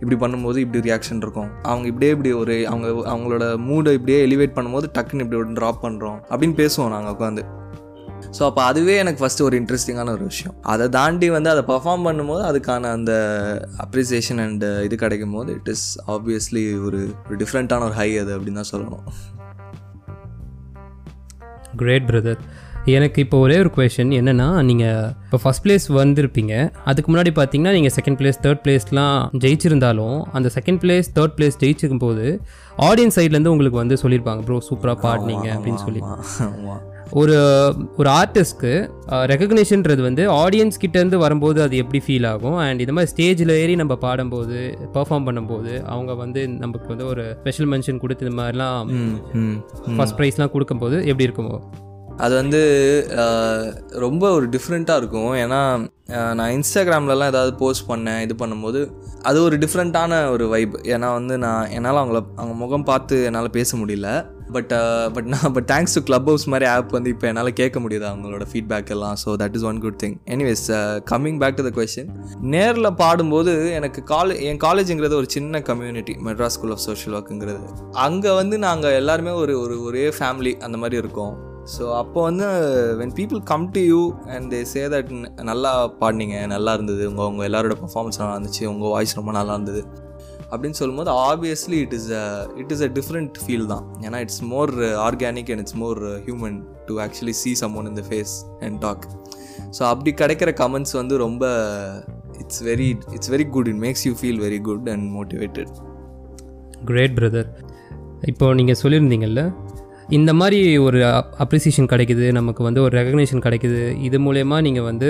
இப்படி 0.00 0.18
பண்ணும்போது 0.24 0.58
இப்படி 0.64 0.80
ரியாக்ஷன் 0.88 1.20
இருக்கும். 1.24 1.50
அவங்க 1.62 1.86
இப்படியே 1.92 2.12
இப்படி 2.16 2.32
ஒரு 2.32 2.56
அவங்க 2.72 2.88
அவங்களோட 3.12 3.44
மூடை 3.68 3.92
இப்படியே 3.98 4.18
எலிவேட் 4.26 4.56
பண்ணும்போது 4.58 4.88
டக்குன்னு 4.98 5.26
இப்படி 5.26 5.40
ஒரு 5.42 5.52
ட்ராப் 5.60 5.84
பண்ணுறோம் 5.86 6.18
அப்படின்னு 6.30 6.58
பேசுவோம் 6.62 6.92
நாங்கள் 6.96 7.14
உட்காந்து 7.16 7.44
ஸோ 8.36 8.42
அப்போ 8.48 8.62
அதுவே 8.70 8.94
எனக்கு 9.02 9.20
ஃபஸ்ட்டு 9.22 9.44
ஒரு 9.48 9.56
இன்ட்ரெஸ்டிங்கான 9.60 10.12
ஒரு 10.16 10.24
விஷயம். 10.30 10.54
அதை 10.72 10.86
தாண்டி 10.96 11.28
வந்து 11.36 11.50
அதை 11.54 11.62
பர்ஃபார்ம் 11.70 12.06
பண்ணும்போது 12.08 12.42
அதுக்கான 12.50 12.90
அந்த 12.96 13.12
அப்ரிசியேஷன் 13.84 14.42
அண்ட் 14.46 14.64
இது 14.86 14.96
கிடைக்கும் 15.04 15.36
போது 15.36 15.50
இட் 15.60 15.70
இஸ் 15.74 15.86
ஆப்வியஸ்லி 16.14 16.64
ஒரு 16.88 17.00
டிஃப்ரெண்ட்டான 17.42 17.86
ஒரு 17.88 17.96
ஹை 18.00 18.10
அது 18.22 18.32
அப்படின்னு 18.36 18.60
தான் 18.62 18.72
சொல்லணும். 18.74 19.04
கிரேட் 21.82 22.08
பிரதர் 22.10 22.42
எனக்கு 22.96 23.18
இப்போ 23.24 23.36
ஒரே 23.44 23.54
ஒரு 23.62 23.70
கொஷின் 23.76 24.12
என்னென்னா 24.18 24.46
நீங்கள் 24.68 25.06
இப்போ 25.24 25.38
ஃபஸ்ட் 25.44 25.62
பிளேஸ் 25.64 25.86
வந்திருப்பீங்க. 26.00 26.54
அதுக்கு 26.90 27.08
முன்னாடி 27.12 27.30
பார்த்தீங்கன்னா 27.38 27.72
நீங்கள் 27.76 27.94
செகண்ட் 27.96 28.18
பிளேஸ் 28.20 28.38
தேர்ட் 28.44 28.62
பிளேஸ்லாம் 28.64 29.16
ஜெயிச்சிருந்தாலும் 29.44 30.18
அந்த 30.38 30.50
செகண்ட் 30.56 30.80
பிளேஸ் 30.84 31.08
தேர்ட் 31.16 31.34
பிளேஸ் 31.38 31.58
ஜெயிச்சிருக்கும் 31.62 32.04
போது 32.06 32.26
ஆடியன்ஸ் 32.88 33.18
சைட்லேருந்து 33.18 33.54
உங்களுக்கு 33.54 33.82
வந்து 33.82 33.98
சொல்லியிருப்பாங்க 34.02 34.44
ப்ரோ 34.50 34.58
சூப்பராக 34.68 34.98
பாடினீங்க 35.06 35.48
அப்படின்னு 35.56 35.82
சொல்லி. 35.86 36.02
ஒரு 37.20 37.36
ஒரு 37.96 38.08
ஆர்டிஸ்ட்க்கு 38.20 38.72
ரெக்கக்னேஷன்றது 39.30 40.02
வந்து 40.06 40.22
ஆடியன்ஸ் 40.42 40.80
கிட்டேருந்து 40.82 41.18
வரும்போது 41.24 41.58
அது 41.62 41.76
எப்படி 41.82 42.00
ஃபீல் 42.06 42.26
ஆகும்? 42.30 42.56
அண்ட் 42.64 42.80
இந்த 42.80 42.94
மாதிரி 42.96 43.12
ஸ்டேஜில் 43.12 43.52
ஏறி 43.62 43.74
நம்ம 43.82 43.94
பாடும்போது 44.04 44.58
பெர்ஃபார்ம் 44.94 45.26
பண்ணும்போது 45.28 45.72
அவங்க 45.92 46.14
வந்து 46.14 46.42
நமக்கு 46.64 46.92
வந்து 46.92 47.06
ஒரு 47.06 47.24
ஸ்பெஷல் 47.40 47.70
மென்ஷன் 47.72 48.02
கொடுத்து 48.04 48.26
இந்த 48.26 48.36
மாதிரிலாம் 48.42 48.92
ஃபஸ்ட் 49.96 50.18
ப்ரைஸ்லாம் 50.20 50.54
கொடுக்கும்போது 50.54 50.98
எப்படி 51.10 51.28
இருக்குமோ? 51.28 51.58
அது 52.24 52.34
வந்து 52.34 52.60
ரொம்ப 54.04 54.24
ஒரு 54.36 54.46
டிஃப்ரெண்ட்டாக 54.52 55.00
இருக்கும். 55.00 55.32
ஏன்னா 55.44 55.60
நான் 56.38 56.54
இன்ஸ்டாகிராம்லலாம் 56.58 57.32
ஏதாவது 57.32 57.52
போஸ்ட் 57.62 57.88
பண்ணேன் 57.90 58.22
இது 58.26 58.34
பண்ணும்போது 58.42 58.80
அது 59.22 59.38
ஒரு 59.42 59.56
டிஃப்ரெண்ட்டான 59.64 60.30
ஒரு 60.34 60.44
வைப் 60.48 60.76
ஏன்னா 60.94 61.10
வந்து 61.18 61.38
நான் 61.38 61.70
என்னால் 61.78 62.00
அவங்கள 62.02 62.20
அவங்க 62.36 62.54
முகம் 62.62 62.88
பார்த்து 62.92 63.24
என்னால் 63.24 63.56
பேச 63.58 63.76
முடியல. 63.76 64.10
பட் 64.54 64.72
பட் 65.14 65.28
நான் 65.32 65.52
but 65.56 65.68
thanks 65.70 65.94
to 65.96 66.00
club 66.08 66.28
house 66.30 66.44
மாதிரி 66.52 66.66
ஆப் 66.72 66.92
வந்து 66.96 67.10
இப்போ 67.14 67.26
என்னால் 67.30 67.52
கேட்க 67.60 67.80
முடியுது 67.84 68.06
அவங்களோட 68.10 68.44
ஃபீட்பேக் 68.50 68.90
எல்லாம்? 68.96 69.16
So 69.22 69.28
that 69.42 69.56
is 69.58 69.66
one 69.70 69.80
good 69.84 69.98
thing 70.02 70.16
anyways 70.34 70.64
coming 71.12 71.38
back 71.42 71.58
to 71.60 71.64
the 71.68 71.72
question 71.78 72.12
நேரில் 72.54 72.90
பாடும்போது 73.02 73.54
எனக்கு 73.78 74.02
காலே 74.12 74.36
என் 74.50 74.62
காலேஜுங்கிறது 74.66 75.18
ஒரு 75.20 75.30
சின்ன 75.36 75.62
community 75.70 76.16
Madras 76.28 76.56
school 76.58 76.74
of 76.76 76.84
social 76.88 77.16
ஒர்க்குங்கிறது 77.18 77.68
அங்கே 78.06 78.32
வந்து 78.40 78.58
நாங்கள் 78.68 78.96
எல்லாருமே 79.00 79.34
ஒரு 79.42 79.56
ஒரு 79.64 79.76
ஒரே 79.88 80.06
ஃபேமிலி 80.18 80.54
அந்த 80.68 80.78
மாதிரி 80.84 80.98
இருக்கோம். 81.04 81.34
ஸோ 81.74 81.84
அப்போ 82.00 82.18
வந்து 82.22 82.46
when 82.98 83.14
people 83.20 83.40
come 83.52 83.64
to 83.76 83.80
you 83.92 84.00
and 84.34 84.46
they 84.54 84.60
say 84.72 84.82
that 84.92 85.08
நல்லா 85.50 85.72
பாடினீங்க 86.00 86.36
நல்லா 86.46 86.72
இருந்தது. 86.74 87.04
உங்கள் 87.10 87.28
உங்கள் 87.30 87.46
எல்லாரோட 87.48 87.76
பர்ஃபார்மன்ஸ் 87.82 88.20
நல்லா 88.20 88.36
இருந்துச்சு. 88.36 88.64
உங்கள் 88.72 88.92
வாய்ஸ் 88.96 89.16
ரொம்ப 89.20 89.32
நல்லா 89.32 89.54
இருந்தது. 89.54 89.82
அப்படின்னு 90.50 90.70
சொல்லும்போது 90.70 91.10
obviously 91.10 91.78
it 91.86 91.92
is 91.92 92.10
a 92.10 92.48
it 92.56 92.72
is 92.72 92.82
a 92.82 92.88
different 92.88 93.36
feel 93.44 93.66
தான். 93.66 93.84
ஏன்னா 94.00 94.18
it's 94.20 94.42
more 94.42 94.72
organic 95.06 95.50
and 95.50 95.60
it's 95.60 95.74
more 95.74 96.00
human 96.26 96.58
to 96.86 97.00
actually 97.00 97.34
see 97.42 97.54
someone 97.54 97.86
in 97.90 97.94
the 97.94 98.06
face 98.08 98.34
and 98.60 98.78
talk 98.78 99.06
so 99.78 99.82
அப்படி 99.82 100.10
கிடைக்கிற 100.12 100.50
கமெண்ட்ஸ் 100.62 100.92
வந்து 100.92 101.16
ரொம்ப 101.16 101.44
it's 102.38 102.62
very 102.62 102.98
it's 103.12 103.30
very 103.30 103.50
good 103.50 103.68
it 103.68 103.80
makes 103.86 104.06
you 104.06 104.12
feel 104.20 104.40
very 104.40 104.60
good 104.60 104.88
and 104.88 105.16
motivated 105.16 105.72
great 106.84 107.14
brother 107.20 107.48
இப்போ 108.22 108.54
நீங்கள் 108.54 108.78
சொல்லியிருந்தீங்கல்ல 108.82 109.52
இந்த 110.08 110.32
மாதிரி 110.32 110.78
ஒரு 110.78 110.98
appreciation 111.44 111.88
கிடைக்குது 111.92 112.32
நமக்கு 112.32 112.62
வந்து 112.62 112.82
ஒரு 112.82 112.98
ரெகக்னேஷன் 112.98 113.42
கிடைக்குது 113.42 113.80
இது 113.98 114.18
மூலயமா 114.18 114.62
நீங்கள் 114.62 114.82
வந்து 114.82 115.08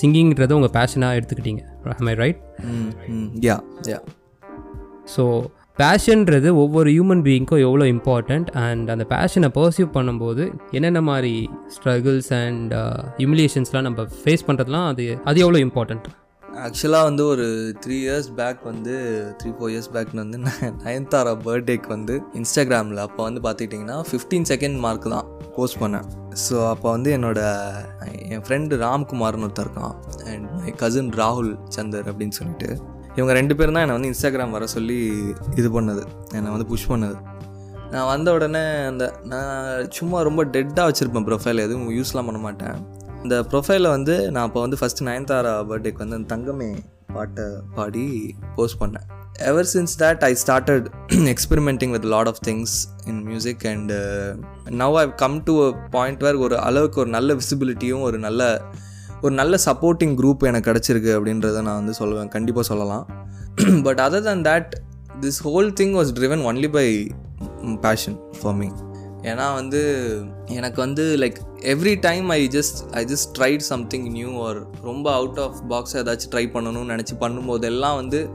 சிங்கிங்கிறத 0.00 0.52
உங்கள் 0.52 0.74
பேஷனாக 0.78 1.18
எடுத்துக்கிட்டீங்க. 1.18 1.62
ரைட் 2.22 2.40
யா 3.40 3.56
யா 3.88 3.98
ஸோ 5.14 5.24
பேஷன்றது 5.78 6.48
ஒவ்வொரு 6.62 6.88
ஹியூமன் 6.94 7.22
பீயிங்க்கும் 7.26 7.62
எவ்வளோ 7.66 7.84
இம்பார்ட்டண்ட் 7.92 8.48
அண்ட் 8.64 8.88
அந்த 8.94 9.04
பேஷனை 9.12 9.48
பர்சியூவ் 9.58 9.90
பண்ணும்போது 9.94 10.44
என்னென்ன 10.70 11.00
மாதிரி 11.10 11.34
ஸ்ட்ரகிள்ஸ் 11.76 12.32
அண்ட் 12.40 12.72
ஹியூமிலியேஷன்ஸ்லாம் 13.20 13.86
நம்ம 13.88 14.08
ஃபேஸ் 14.22 14.46
பண்ணுறதுலாம் 14.48 14.88
அது 14.92 15.06
அது 15.24 15.40
எவ்வளோ 15.46 15.60
இம்பார்ட்டண்ட் 15.66 16.08
ஆக்சுவலாக 16.64 17.06
வந்து 17.08 17.22
ஒரு 17.32 17.44
த்ரீ 17.82 17.96
இயர்ஸ் 18.06 18.28
பேக் 18.38 18.62
வந்து 18.70 18.94
த்ரீ 19.40 19.50
ஃபோர் 19.56 19.70
இயர்ஸ் 19.72 19.90
பேக் 19.94 20.14
வந்து 20.22 20.38
நான் 20.38 20.78
நயன்தாரா 20.84 21.32
பர்த்டேக்கு 21.46 21.88
வந்து 21.88 22.14
இன்ஸ்டாகிராமில் 22.40 23.00
அப்போ 23.04 23.22
வந்து 23.28 23.40
பார்த்துக்கிட்டிங்கன்னா 23.46 23.98
ஃபிஃப்டீன் 24.10 24.46
செகண்ட் 24.52 24.78
மார்க் 24.78 25.06
தான் 25.14 25.28
போஸ்ட் 25.56 25.80
பண்ணேன். 25.82 26.06
ஸோ 26.44 26.56
அப்போ 26.68 26.88
வந்து 26.90 27.10
என்னோட 27.16 27.40
என் 28.34 28.44
ஃப்ரெண்டு 28.46 28.76
ராம்குமார்னு 28.84 29.46
ஒருத்தர் 29.48 29.66
இருக்கான் 29.66 29.96
அண்ட் 30.32 30.46
மை 30.58 30.72
கசின் 30.82 31.12
ராகுல் 31.20 31.52
சந்தர் 31.76 32.08
அப்படின்னு 32.10 32.36
சொல்லிட்டு. 32.40 32.70
இவங்க 33.16 33.32
ரெண்டு 33.38 33.56
பேரும் 33.58 33.76
தான் 33.76 33.84
என்னை 33.86 33.96
வந்து 33.96 34.10
இன்ஸ்டாகிராம் 34.12 34.56
வர 34.56 34.66
சொல்லி 34.76 34.98
இது 35.60 35.68
பண்ணது. 35.76 36.02
என்னை 36.38 36.50
வந்து 36.54 36.68
புஷ் 36.72 36.88
பண்ணது. 36.92 37.16
நான் 37.92 38.08
வந்த 38.12 38.32
உடனே 38.36 38.64
அந்த 38.90 39.04
நான் 39.32 39.88
சும்மா 39.98 40.18
ரொம்ப 40.28 40.42
டெட்டாக 40.56 40.88
வச்சுருப்பேன் 40.88 41.28
ப்ரொஃபைல் 41.28 41.64
எதுவும் 41.66 41.94
யூஸ்லாம் 41.98 42.28
பண்ண 42.30 42.40
மாட்டேன். 42.46 42.76
இந்த 43.22 43.36
ப்ரொஃபைலில் 43.52 43.94
வந்து 43.94 44.14
நான் 44.34 44.44
அப்போ 44.48 44.60
வந்து 44.60 44.80
ஃபஸ்ட்டு 44.80 45.06
நயன்தாரா 45.08 45.54
பர்த்டேக்கு 45.70 46.02
வந்து 46.04 46.18
அந்த 46.18 46.28
தங்கமே 46.34 46.68
பாட்டை 47.16 47.46
பாடி 47.78 48.04
போஸ்ட் 48.58 48.78
பண்ணேன். 48.82 49.06
Ever 49.50 49.68
since 49.72 49.94
that 50.02 50.22
I 50.28 50.32
started 50.42 50.86
experimenting 51.32 51.92
with 51.96 52.06
lot 52.14 52.30
of 52.32 52.40
things 52.48 52.74
in 53.10 53.20
music 53.28 53.64
and 53.72 53.92
now 54.82 54.96
I 55.02 55.04
come 55.24 55.36
to 55.48 55.54
a 55.66 55.68
point 55.96 56.22
where 56.26 56.38
ஒரு 56.46 56.56
அளவுக்கு 56.68 57.00
ஒரு 57.00 57.10
நல்ல 57.16 57.36
விசிபிலிட்டியும் 57.40 58.04
ஒரு 58.08 58.18
நல்ல 58.18 58.48
ஒரு 59.20 59.34
நல்ல 59.34 59.58
சப்போர்ட்டிங் 59.64 60.16
குரூப் 60.20 60.38
எனக்கு 60.38 60.72
கிடச்சிருக்கு 60.72 61.18
அப்படின்றத 61.18 61.62
நான் 61.62 61.84
வந்து 61.84 61.92
சொல்லுவேன். 61.98 62.28
கண்டிப்பாக 62.28 62.66
சொல்லலாம். 62.66 63.06
But 63.82 64.00
other 64.00 64.22
than 64.22 64.42
that 64.42 64.70
this 65.20 65.46
whole 65.46 65.72
thing 65.80 65.94
was 65.98 66.12
driven 66.14 66.44
only 66.44 66.72
by 66.72 67.10
passion 67.80 68.20
for 68.42 68.54
me 68.54 68.68
ஏன்னா 69.22 69.54
வந்து 69.54 70.14
எனக்கு 70.46 70.80
வந்து 70.80 71.16
like 71.16 71.36
every 71.60 71.96
time 72.00 72.28
I 72.28 72.48
just 72.52 72.92
I 72.92 73.04
just 73.04 73.38
tried 73.38 73.58
something 73.58 74.10
new 74.10 74.46
or 74.46 74.66
ரொம்ப 74.82 75.12
அவுட் 75.12 75.38
ஆஃப் 75.38 75.56
பாக்ஸ் 75.68 75.96
ஏதாச்சும் 75.96 76.34
ட்ரை 76.34 76.44
பண்ணணும்னு 76.48 76.98
நினச்சி 76.98 77.10
பண்ணும்போதெல்லாம் 77.20 77.94
வந்து 77.94 78.30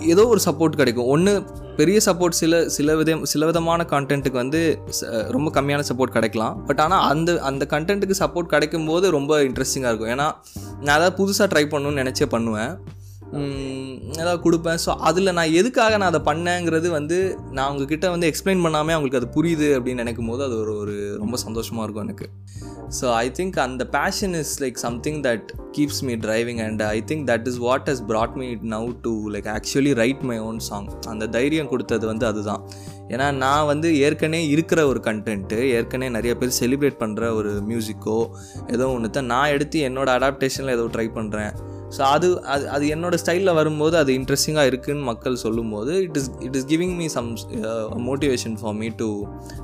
ஏதோ 0.00 0.26
ஒரு 0.26 0.40
சப்போர்ட் 0.44 0.76
கிடைக்கும். 0.76 1.06
ஒன்று 1.06 1.44
பெரிய 1.76 2.00
சப்போர்ட் 2.06 2.30
சில 2.30 2.68
சில 2.68 2.96
விதம் 2.96 3.24
சில 3.24 3.46
விதமான 3.46 3.86
கான்டென்ட்டுக்கு 3.88 4.32
வந்து 4.32 4.78
ச- 5.00 5.30
ரொம்ப 5.30 5.60
கம்மியான 5.60 5.84
சப்போர்ட் 5.94 6.16
கிடைக்கலாம். 6.16 6.64
பட் 6.64 6.80
ஆனால் 6.80 7.10
அந்த 7.10 7.40
அந்த 7.40 7.66
கண்டென்ட்டுக்கு 7.70 8.14
சப்போர்ட் 8.18 8.46
கிடைக்கும் 8.46 8.86
போது 8.86 9.10
ரொம்ப 9.10 9.38
இன்ட்ரெஸ்டிங்காக 9.38 9.94
இருக்கும். 9.94 10.08
ஏன்னா 10.08 10.32
நான் 10.80 10.96
அதாவது 10.96 11.26
புதுசாக 11.26 11.40
ட்ரை 11.40 11.64
பண்ணணும்னு 11.68 12.12
நினச்சே 12.12 12.26
பண்ணுவேன். 12.26 12.78
ஏதாவது 14.20 14.38
கொடுப்பேன். 14.44 14.80
ஸோ 14.84 14.90
அதில் 15.08 15.34
நான் 15.38 15.52
எதுக்காக 15.60 15.92
நான் 15.96 16.10
அதை 16.12 16.20
பண்ணேங்கிறது 16.28 16.88
வந்து 16.96 17.18
நான் 17.56 17.66
அவங்கக்கிட்ட 17.68 18.06
வந்து 18.10 18.28
எக்ஸ்பிளைன் 18.30 18.64
பண்ணாமல் 18.64 18.94
அவங்களுக்கு 18.94 19.20
அது 19.20 19.28
புரியுது 19.36 19.68
அப்படின்னு 19.76 20.02
நினைக்கும் 20.04 20.30
போது 20.30 20.42
அது 20.46 20.56
ஒரு 20.62 20.72
ஒரு 20.82 20.94
ரொம்ப 21.22 21.36
சந்தோஷமாக 21.44 21.84
இருக்கும் 21.86 22.06
எனக்கு. 22.08 22.28
ஸோ 22.98 23.06
ஐ 23.14 23.26
திங்க் 23.38 23.56
அந்த 23.66 23.84
passion 23.96 24.34
is 24.40 24.54
like 24.62 24.78
something 24.86 25.20
that 25.26 25.48
keeps 25.76 26.02
me 26.08 26.14
driving 26.26 26.62
and 26.66 26.82
I 26.82 26.98
think 27.10 27.26
that 27.30 27.46
is 27.52 27.60
what 27.66 27.88
has 27.92 28.02
brought 28.10 28.36
me 28.42 28.48
now 28.74 28.90
to 29.06 29.12
like 29.34 29.50
actually 29.56 29.92
write 30.02 30.24
my 30.30 30.38
own 30.48 30.60
song 30.70 30.88
அந்த 31.14 31.28
தைரியம் 31.36 31.70
கொடுத்தது 31.74 32.06
வந்து 32.06 32.26
அதுதான். 32.26 32.64
ஏன்னா 33.14 33.26
நான் 33.44 33.68
வந்து 33.72 33.88
ஏற்கனவே 33.98 34.42
இருக்கிற 34.54 34.80
ஒரு 34.86 35.00
கண்டென்ட்டு 35.06 35.56
ஏற்கனவே 35.78 36.10
நிறைய 36.16 36.32
பேர் 36.40 36.58
செலிப்ரேட் 36.60 37.00
பண்ணுற 37.00 37.32
ஒரு 37.38 37.52
மியூசிக்கோ 37.70 38.18
ஏதோ 38.74 38.86
ஒன்று 38.96 39.10
தான் 39.10 39.32
நான் 39.34 39.52
எடுத்து 39.56 39.78
என்னோட 39.88 40.10
அடாப்டேஷனில் 40.18 40.76
ஏதோ 40.76 40.84
ட்ரை 40.96 41.08
பண்ணுறேன் 41.18 41.52
ஸோ 41.90 42.00
அது 42.14 42.28
அது 42.44 42.64
அது 42.68 42.84
என்னோட 42.86 43.14
ஸ்டைலில் 43.14 43.52
வரும்போது 43.52 43.96
அது 43.96 44.12
இன்ட்ரெஸ்டிங்காக 44.12 44.70
இருக்குதுன்னு 44.70 45.02
மக்கள் 45.02 45.36
சொல்லும்போது 45.36 46.02
it 46.02 46.16
is 46.16 46.30
it 46.40 46.56
is 46.56 46.66
giving 46.66 46.94
me 46.96 47.06
some 47.08 47.28
motivation 48.08 48.56
for 48.60 48.72
me 48.72 48.88
to 48.96 49.08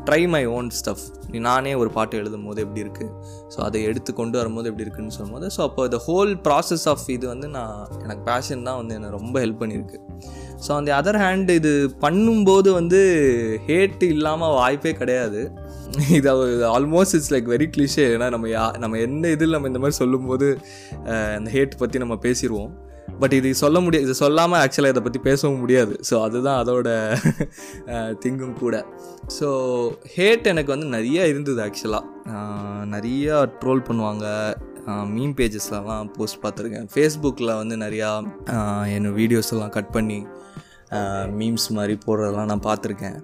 try 0.04 0.21
my 0.26 0.42
own 0.47 0.71
stuff 0.71 1.04
நானே 1.47 1.75
ஒரு 1.75 1.90
பாட்டு 1.90 2.16
எழுதும் 2.16 2.47
போது 2.47 2.61
எப்படி 2.62 2.85
இருக்குது 2.85 3.12
ஸோ 3.54 3.61
அதை 3.61 3.83
எடுத்து 3.83 4.12
கொண்டு 4.12 4.38
வரும்போது 4.38 4.68
எப்படி 4.68 4.83
இருக்குன்னு 4.83 5.11
சொல்லும்போது 5.11 5.47
ஸோ 5.56 5.62
அப்போ 5.62 5.88
த 5.88 6.00
ஹோல் 6.06 6.33
ப்ராசஸ் 6.49 6.87
ஆஃப் 6.88 7.06
இது 7.09 7.26
வந்து 7.26 7.49
நான் 7.49 7.75
எனக்கு 8.02 8.23
பேஷன் 8.25 8.62
தான் 8.62 8.76
வந்து 8.76 8.95
என்னை 8.95 9.11
ரொம்ப 9.11 9.40
ஹெல்ப் 9.40 9.62
பண்ணியிருக்கு. 9.62 10.00
ஸோ 10.58 10.70
அந்த 10.76 10.90
அதர் 10.98 11.18
ஹேண்ட் 11.22 11.50
இது 11.52 11.72
பண்ணும்போது 12.02 12.68
வந்து 12.72 13.00
ஹேட் 13.66 14.04
இல்லாமல் 14.08 14.56
வாய்ப்பே 14.56 14.92
கிடையாது. 14.94 15.40
இது 16.18 16.28
almost 16.70 17.16
it's 17.16 17.32
like 17.32 17.48
very 17.52 17.66
cliche 17.75 18.04
ஏன்னா 18.08 18.26
நம்ம 18.30 18.46
யா 18.48 18.64
நம்ம 18.78 18.98
என்ன 19.00 19.28
இதில் 19.34 19.54
நம்ம 19.54 19.70
இந்த 19.70 19.80
மாதிரி 19.82 19.96
சொல்லும்போது 19.98 20.48
அந்த 21.36 21.50
ஹேட் 21.50 21.78
பற்றி 21.78 21.98
நம்ம 21.98 22.18
பேசிடுவோம் 22.22 22.72
பட் 23.18 23.32
இது 23.32 23.54
சொல்ல 23.54 23.80
முடியாது 23.80 24.06
இது 24.06 24.14
சொல்லாமல் 24.14 24.60
ஆக்சுவலாக 24.62 24.94
இதை 24.94 25.02
பற்றி 25.02 25.20
பேசவும் 25.20 25.60
முடியாது. 25.60 25.94
ஸோ 26.08 26.14
அதுதான் 26.22 26.58
அதோட 26.62 26.88
திங்கும் 28.22 28.58
கூட. 28.58 28.76
ஸோ 29.36 29.48
ஹேட் 30.16 30.46
எனக்கு 30.46 30.75
வந்து 30.75 30.88
நிறையா 30.96 31.25
இருந்தது 31.25 31.60
ஆக்சுவலாக 31.62 32.04
நிறையா 32.94 33.36
ட்ரோல் 33.60 33.86
பண்ணுவாங்க. 33.88 34.26
மீம் 35.14 35.36
பேஜஸ்லலாம் 35.36 36.10
போஸ்ட் 36.12 36.42
பார்த்துருக்கேன். 36.42 36.88
ஃபேஸ்புக்கில் 36.92 37.56
வந்து 37.56 37.76
நிறையா 37.76 38.10
ஆஹ், 38.54 38.86
என் 38.88 39.08
கட் 39.70 39.92
பண்ணி 39.92 40.18
மீம்ஸ் 41.38 41.69
மாதிரி 41.71 41.99
போடுறதெல்லாம் 42.07 42.50
நான் 42.52 42.66
பார்த்துருக்கேன். 42.66 43.16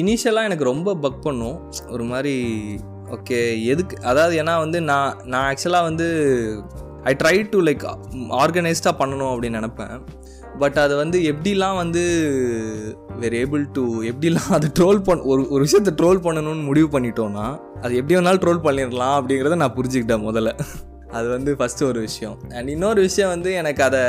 இனிஷியலாக 0.00 0.48
எனக்கு 0.48 0.64
ரொம்ப 0.64 0.94
பக் 0.94 1.22
பண்ணும். 1.22 1.58
ஒரு 1.88 2.04
மாதிரி 2.04 2.34
ஓகே 3.10 3.64
எதுக்கு 3.64 3.96
அதாவது 4.02 4.42
ஏன்னா 4.42 4.58
வந்து 4.58 4.80
நான் 4.82 5.16
நான் 5.24 5.46
ஆக்சுவலாக 5.50 5.88
வந்து 5.88 6.06
ஐ 7.02 7.14
ட்ரை 7.22 7.48
டு 7.48 7.62
லைக் 7.62 7.84
ஆர்கனைஸ்டாக 8.42 8.94
பண்ணணும் 8.98 9.32
அப்படின்னு 9.32 9.58
நினப்பேன். 9.60 9.96
பட் 10.58 10.78
அது 10.78 10.96
வந்து 10.96 11.18
எப்படிலாம் 11.32 11.76
வந்து 11.76 12.02
வேர் 13.20 13.36
ஏபிள் 13.42 13.64
டு 13.72 13.84
எப்படிலாம் 14.02 14.50
அது 14.50 14.70
ட்ரோல் 14.78 15.00
பண் 15.02 15.22
ஒரு 15.32 15.42
ஒரு 15.50 15.60
விஷயத்தை 15.60 15.92
ட்ரோல் 16.00 16.24
பண்ணணும்னு 16.26 16.64
முடிவு 16.64 16.88
பண்ணிட்டோன்னா 16.98 17.46
அது 17.80 17.96
எப்படி 17.96 18.16
வேணாலும் 18.16 18.42
ட்ரோல் 18.44 18.64
பண்ணிடலாம் 18.66 19.16
அப்படிங்கிறத 19.18 19.56
நான் 19.56 19.76
புரிஞ்சுக்கிட்டேன் 19.76 20.26
முதல்ல. 20.28 20.52
அது 21.18 21.28
வந்து 21.28 21.50
ஃபஸ்ட்டு 21.58 21.82
ஒரு 21.82 22.00
விஷயம். 22.00 22.36
அண்ட் 22.50 22.68
இன்னொரு 22.68 23.00
விஷயம் 23.00 23.30
வந்து 23.30 23.50
எனக்கு 23.60 23.82
அதை 23.88 24.00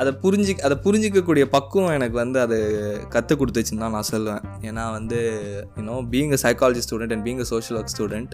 அதை 0.00 0.12
புரிஞ்சு 0.22 0.52
அதை 0.66 0.76
புரிஞ்சிக்கக்கூடிய 0.84 1.44
பக்குவம் 1.44 1.94
எனக்கு 1.98 2.16
வந்து 2.22 2.40
அது 2.40 2.58
கற்றுக் 3.08 3.40
கொடுத்துச்சுன்னு 3.42 3.84
தான் 3.84 3.96
நான் 3.96 4.10
சொல்லுவேன். 4.12 4.44
ஏன்னா 4.68 4.84
வந்து 4.92 5.18
you know 5.76 5.96
being 6.12 6.34
a 6.36 6.40
psychology 6.46 6.82
student 6.88 7.12
and 7.12 7.26
being 7.26 7.40
a 7.40 7.48
social 7.54 7.82
work 7.82 7.94
student 7.96 8.30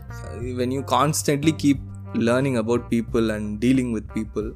when 0.60 0.74
you 0.76 0.82
constantly 0.96 1.54
keep 1.62 1.82
learning 2.14 2.56
about 2.56 2.84
people 2.90 3.26
and 3.28 3.64
dealing 3.64 3.90
with 3.90 4.10
people 4.14 4.50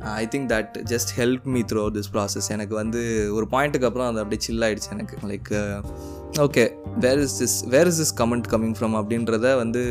I 0.00 0.28
think 0.30 0.50
that 0.54 0.74
just 0.92 1.12
help 1.16 1.44
me 1.54 1.60
throughout 1.78 1.96
this 1.96 2.10
process 2.12 2.48
எனக்கு 2.48 2.74
வந்து 2.74 3.02
ஒரு 3.34 3.46
பாயிண்ட்டுக்கு 3.50 3.88
அப்புறம் 3.90 4.08
அது 4.10 4.20
அப்படியே 4.22 4.40
chill 4.46 4.62
ஆகிடுச்சு 4.66 4.90
எனக்கு. 4.90 5.16
Like 5.28 5.52
okay 6.38 6.64
where 6.96 7.20
is 7.20 7.42
this 7.42 7.66
where 7.68 7.88
is 7.90 7.96
this 7.96 8.14
comment 8.20 8.46
coming 8.52 8.74
from 8.78 8.94
அப்படின்றத 8.98 9.56
வந்து 9.56 9.82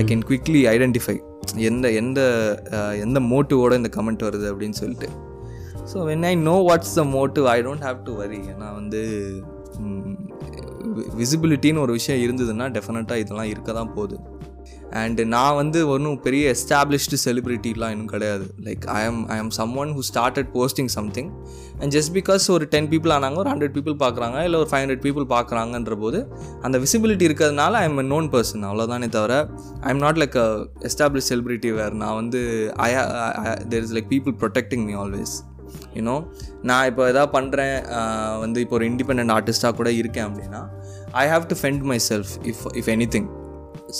ஐ 0.00 0.04
கேன் 0.04 0.24
குவிக்லி 0.28 0.62
ஐடென்டிஃபை 0.72 1.22
எந்த 1.56 1.90
எந்த 1.90 2.20
எந்த 2.94 3.20
மோட்டிவோட 3.20 3.72
இந்த 3.74 3.90
கமெண்ட் 3.96 4.22
வருது 4.22 4.46
அப்படின்னு 4.52 4.70
சொல்லிட்டு. 4.70 5.08
So 5.92 5.96
when 6.10 6.24
I 6.30 6.34
know 6.34 6.56
what's 6.68 6.94
the 6.94 7.04
motive 7.04 7.46
I 7.46 7.62
don't 7.62 7.86
have 7.88 7.98
to 8.04 8.14
worry 8.16 8.40
ஏன்னா 8.52 8.74
வந்து 8.74 9.02
விசிபிலிட்டின்னு 11.20 11.80
ஒரு 11.80 11.92
விஷயம் 11.92 12.22
இருந்ததுன்னா 12.24 12.66
டெஃபினட்டாக 12.76 13.22
இதெல்லாம் 13.22 13.50
இருக்க 13.52 13.72
தான் 13.72 13.92
போகுது. 13.94 14.16
அண்டு 15.00 15.22
நான் 15.26 15.54
வந்து 15.54 15.78
ஒன்றும் 15.88 16.18
பெரிய 16.20 16.54
எஸ்டாப்ளிஷ்டு 16.54 17.16
செலிப்ரிட்டிலாம் 17.24 17.92
இன்னும் 17.94 18.10
கிடையாது. 18.12 18.44
Like 18.64 18.84
I 18.90 19.00
am 19.04 19.20
I 19.28 19.36
am 19.36 19.50
someone 19.76 19.90
who 19.96 20.02
started 20.10 20.50
posting 20.54 20.90
something 20.96 21.30
and 21.80 21.92
just 21.96 22.12
because 22.14 22.44
ஒரு 22.50 22.64
டென் 22.70 22.88
பீப்புள் 22.88 23.12
ஆனாங்க 23.12 23.34
ஒரு 23.34 23.50
ஹண்ட்ரட் 23.50 23.74
பீப்புள் 23.78 23.96
பார்க்குறாங்க 24.04 24.44
இல்லை 24.44 24.58
ஒரு 24.58 24.70
ஃபைவ் 24.70 24.82
ஹண்ட்ரட் 24.84 25.02
பீப்புள் 25.02 25.26
பார்க்குறாங்கன்ற 25.26 25.96
போது 25.98 26.20
அந்த 26.62 26.78
விசிபிலிட்டி 26.78 27.26
இருக்கிறதுனால 27.28 27.72
I 27.72 27.84
am 27.84 27.98
a 27.98 28.06
known 28.08 28.28
person 28.30 28.66
அவ்வளோதானே 28.70 29.08
தவிர 29.08 29.34
I 29.80 29.90
am 29.90 29.98
not 29.98 30.16
like 30.16 30.36
a 30.36 30.48
establish 30.80 31.28
celebrity 31.28 31.72
where 31.72 31.92
நான் 31.94 32.14
வந்து 32.14 32.42
I 32.80 32.90
there 33.68 33.82
is 33.82 33.92
like 33.92 34.08
people 34.08 34.36
protecting 34.44 34.84
me 34.84 34.94
always 34.94 35.34
you know 35.94 36.16
நான் 36.62 36.86
இப்போ 36.86 37.02
எதாவது 37.08 37.32
பண்ணுறேன் 37.38 37.76
வந்து 38.40 38.60
இப்போ 38.60 38.76
ஒரு 38.76 38.86
இண்டிபெண்ட் 38.88 39.32
ஆர்டிஸ்ட்டாக 39.32 39.74
கூட 39.74 39.90
இருக்கேன் 39.92 40.26
அப்படின்னா 40.28 40.62
I 41.12 41.26
have 41.28 41.46
to 41.46 41.56
fend 41.62 41.84
myself 42.10 42.34
if 42.44 42.62
if 42.74 42.90
anything 43.08 43.28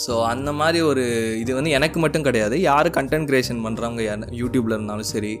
so 0.03 0.23
அந்த 0.25 0.51
மாதிரி 0.51 0.79
ஒரு 0.81 1.03
இது 1.39 1.55
வந்து 1.55 1.69
எனக்கு 1.69 1.99
மட்டும் 1.99 2.23
கிடையாது. 2.23 2.61
யார் 2.61 2.87
கண்டென்ட் 2.89 3.27
க்ரியேஷன் 3.29 3.61
பண்ணுறவங்க 3.65 4.01
யூடியூப்பில் 4.31 4.75
இருந்தாலும் 4.77 5.09
சரி 5.11 5.33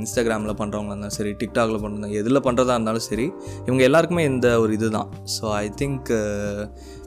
இன்ஸ்டாகிராமில் 0.00 0.58
பண்ணுறவங்க 0.60 0.90
இருந்தாலும் 0.90 1.16
சரி 1.18 1.32
டிக்டாகில் 1.42 1.82
பண்ணுறவங்க 1.84 2.20
எதில் 2.22 2.44
பண்ணுறதா 2.46 2.76
இருந்தாலும் 2.78 3.06
சரி 3.10 3.26
இவங்க 3.66 3.82
எல்லாருக்குமே 3.88 4.24
இந்த 4.24 4.60
ஒரு 4.60 4.72
இது 4.72 4.90
தான் 4.90 5.10
so 5.36 5.44
I 5.54 5.70
think 5.82 6.10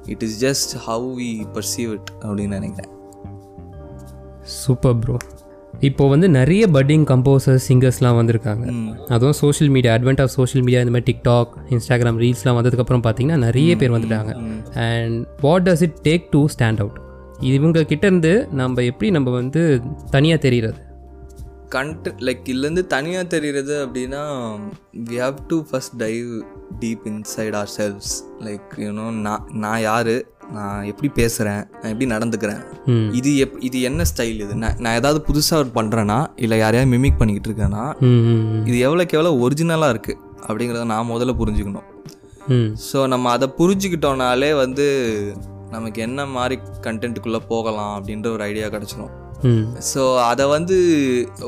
it 0.08 0.24
is 0.24 0.38
just 0.46 0.76
how 0.88 1.16
we 1.22 1.46
perceive 1.56 1.92
it 1.92 2.12
அப்படின்னு 2.24 2.60
நினைக்கிறேன். 2.60 2.92
சூப்பர் 4.64 4.98
ப்ரோ 4.98 5.18
இப்போ 5.80 6.10
வந்து 6.10 6.30
நிறைய 6.30 6.68
பட்டிங் 6.68 7.06
கம்போசர்ஸ் 7.12 7.66
சிங்கர்ஸ்லாம் 7.68 8.18
வந்திருக்காங்க. 8.20 8.66
அதுவும் 9.08 9.34
social 9.34 9.72
media 9.72 9.96
advent 9.96 10.22
of 10.22 10.30
social 10.30 10.66
media 10.66 10.82
இந்த 10.82 10.92
மாதிரி 10.92 11.08
டிக்டாக் 11.12 11.48
இன்ஸ்டாகிராம் 11.70 12.20
ரீல்ஸ்லாம் 12.24 12.58
வந்ததுக்கப்புறம் 12.60 13.04
பார்த்தீங்கன்னா 13.04 13.38
நிறைய 13.38 13.76
பேர் 13.76 13.92
வந்துட்டாங்க. 13.92 14.34
And 14.74 15.28
what 15.42 15.70
does 15.70 15.82
it 15.82 15.98
take 16.04 16.24
to 16.30 16.48
stand 16.58 16.78
out 16.78 17.00
இவங்க 17.40 17.84
கிட்ட 17.84 18.08
இருந்து 18.08 18.48
நம்ம 18.52 18.82
எப்படி 18.82 19.12
நம்ம 19.12 19.32
வந்து 19.32 19.82
தனியாக 20.12 20.42
தெரிகிறது 20.42 20.84
கண்ட் 21.70 22.08
லைக் 22.20 22.44
இதுலேருந்து 22.46 22.88
தனியாக 22.88 23.26
தெரிகிறது 23.26 23.86
அப்படின்னா 23.86 24.22
we 25.10 25.16
have 25.16 25.34
to 25.48 25.66
first 25.72 25.96
dive 25.98 26.42
deep 26.80 27.00
inside 27.06 27.56
ourselves 27.78 28.12
like 28.40 28.76
you know 28.78 29.10
நான் 29.12 29.50
நான் 29.52 29.82
யார்? 29.82 30.26
நான் 30.54 30.86
எப்படி 30.86 31.10
பேசுகிறேன் 31.20 31.64
நான் 31.80 31.92
எப்படி 31.92 32.08
நடந்துக்கிறேன்? 32.14 32.62
இது 33.20 33.38
எப் 33.38 33.58
இது 33.68 33.82
என்ன 33.82 34.06
ஸ்டைல் 34.12 34.40
இது? 34.46 34.56
நான் 34.56 34.78
நான் 34.80 34.98
ஏதாவது 35.00 35.20
புதுசாக 35.28 35.68
பண்ணுறேன்னா 35.78 36.20
இல்லை 36.36 36.60
யாரையாவது 36.60 36.92
மிமிக் 36.94 37.20
பண்ணிக்கிட்டு 37.20 37.50
இருக்கேன்னா 37.52 37.84
இது 38.70 38.78
எவ்வளோக்கு 38.88 39.18
எவ்வளோ 39.20 39.34
ஒரிஜினலாக 39.46 39.94
இருக்குது 39.96 40.22
அப்படிங்கிறத 40.48 40.86
நான் 40.94 41.12
முதல்ல 41.12 41.36
புரிஞ்சுக்கணும். 41.42 41.90
ஸோ 42.88 43.08
நம்ம 43.14 43.30
அதை 43.30 43.50
புரிஞ்சுக்கிட்டோனாலே 43.60 44.58
வந்து 44.64 44.88
நமக்கு 45.72 46.02
என்ன 46.02 46.26
மாதிரி 46.26 46.56
கண்டென்ட்டுக்குள்ளே 46.88 47.42
போகலாம் 47.48 47.94
அப்படின்ற 48.00 48.28
ஒரு 48.32 48.44
ஐடியா 48.44 48.68
கிடச்சிரும். 48.68 49.14
ஸோ 49.92 50.02
அதை 50.30 50.46
வந்து 50.54 50.78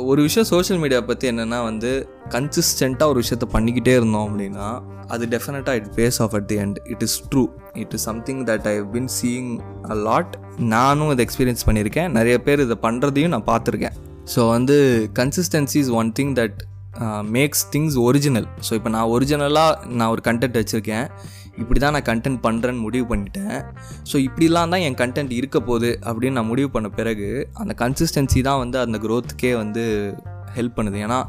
ஒரு 0.10 0.20
விஷயம் 0.28 0.48
சோஷியல் 0.52 0.80
மீடியா 0.84 1.00
பற்றி 1.10 1.26
என்னென்னா 1.32 1.60
வந்து 1.70 1.92
கன்சிஸ்டண்ட்டாக 2.36 3.12
ஒரு 3.14 3.20
விஷயத்த 3.24 3.46
பண்ணிக்கிட்டே 3.56 3.94
இருந்தோம் 4.00 4.26
அப்படின்னா 4.30 4.68
அது 5.14 5.26
டெஃபினட்டாக 5.34 5.80
it 5.80 5.90
pays 6.00 6.20
off 6.24 6.34
at 6.40 6.48
the 6.52 6.58
end 6.64 6.78
it 6.94 7.04
is 7.08 7.18
true 7.32 7.44
it 7.84 7.94
is 7.98 8.06
something 8.10 8.42
that 8.50 8.68
I 8.74 8.76
been 8.96 9.10
seeing 9.20 9.52
a 9.94 9.98
lot 10.08 10.34
நானும் 10.76 11.12
இதை 11.14 11.24
எக்ஸ்பீரியன்ஸ் 11.28 11.66
பண்ணியிருக்கேன். 11.68 12.10
நிறைய 12.20 12.38
பேர் 12.48 12.64
இதை 12.66 12.78
பண்ணுறதையும் 12.88 13.34
நான் 13.36 13.48
பார்த்துருக்கேன். 13.52 13.96
ஸோ 14.34 14.42
வந்து 14.56 14.78
consistency 15.20 15.80
is 15.84 15.94
one 16.02 16.12
thing 16.20 16.34
that 16.42 16.58
makes 17.38 17.66
things 17.74 17.98
original 18.08 18.48
so 18.68 18.72
இப்போ 18.78 18.90
நான் 18.98 19.10
ஒரிஜினலாக 19.16 19.74
நான் 19.98 20.12
ஒரு 20.14 20.22
கண்டென்ட் 20.28 20.58
வச்சுருக்கேன். 20.62 21.06
இப்படி 21.62 21.80
தான் 21.84 21.96
நான் 21.96 22.08
கண்டென்ட் 22.12 22.40
பண்ணுறேன்னு 22.48 22.84
முடிவு 22.88 23.06
பண்ணிட்டேன். 23.12 23.58
ஸோ 24.10 24.16
இப்படிலாம் 24.28 24.74
தான் 24.74 24.86
என் 24.88 25.00
கண்டென்ட் 25.04 25.34
இருக்க 25.40 25.58
போகுது 25.70 25.92
அப்படின்னு 26.08 26.38
நான் 26.40 26.52
முடிவு 26.54 26.72
பண்ண 26.76 26.90
பிறகு 27.00 27.30
அந்த 27.64 27.76
கன்சிஸ்டன்சி 27.84 28.42
தான் 28.50 28.62
வந்து 28.64 28.80
அந்த 28.86 29.00
க்ரோத்துக்கே 29.06 29.54
வந்து 29.64 29.84
ஹெல்ப் 30.58 30.78
பண்ணுது. 30.78 30.98
ஏன்னா 31.06 31.20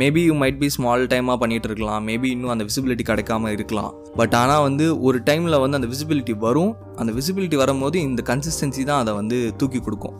maybe 0.00 0.22
you 0.28 0.34
might 0.42 0.58
be 0.62 0.68
small 0.74 1.04
டைமாக 1.12 1.36
பண்ணிகிட்டு 1.42 1.68
இருக்கலாம். 1.70 2.02
மேபி 2.08 2.28
இன்னும் 2.34 2.52
அந்த 2.54 2.64
விசிபிலிட்டி 2.68 3.04
கிடைக்காம 3.10 3.52
இருக்கலாம். 3.56 3.92
பட் 4.20 4.34
ஆனால் 4.40 4.64
வந்து 4.68 4.86
ஒரு 5.08 5.18
டைமில் 5.28 5.62
வந்து 5.62 5.78
அந்த 5.80 5.88
விசிபிலிட்டி 5.94 6.34
வரும். 6.46 6.72
அந்த 7.02 7.12
விசிபிலிட்டி 7.18 7.58
வரும்போது 7.64 7.96
இந்த 8.08 8.22
கன்சிஸ்டன்சி 8.30 8.84
தான் 8.90 9.02
அதை 9.04 9.14
வந்து 9.20 9.38
தூக்கி 9.62 9.80
கொடுக்கும். 9.86 10.16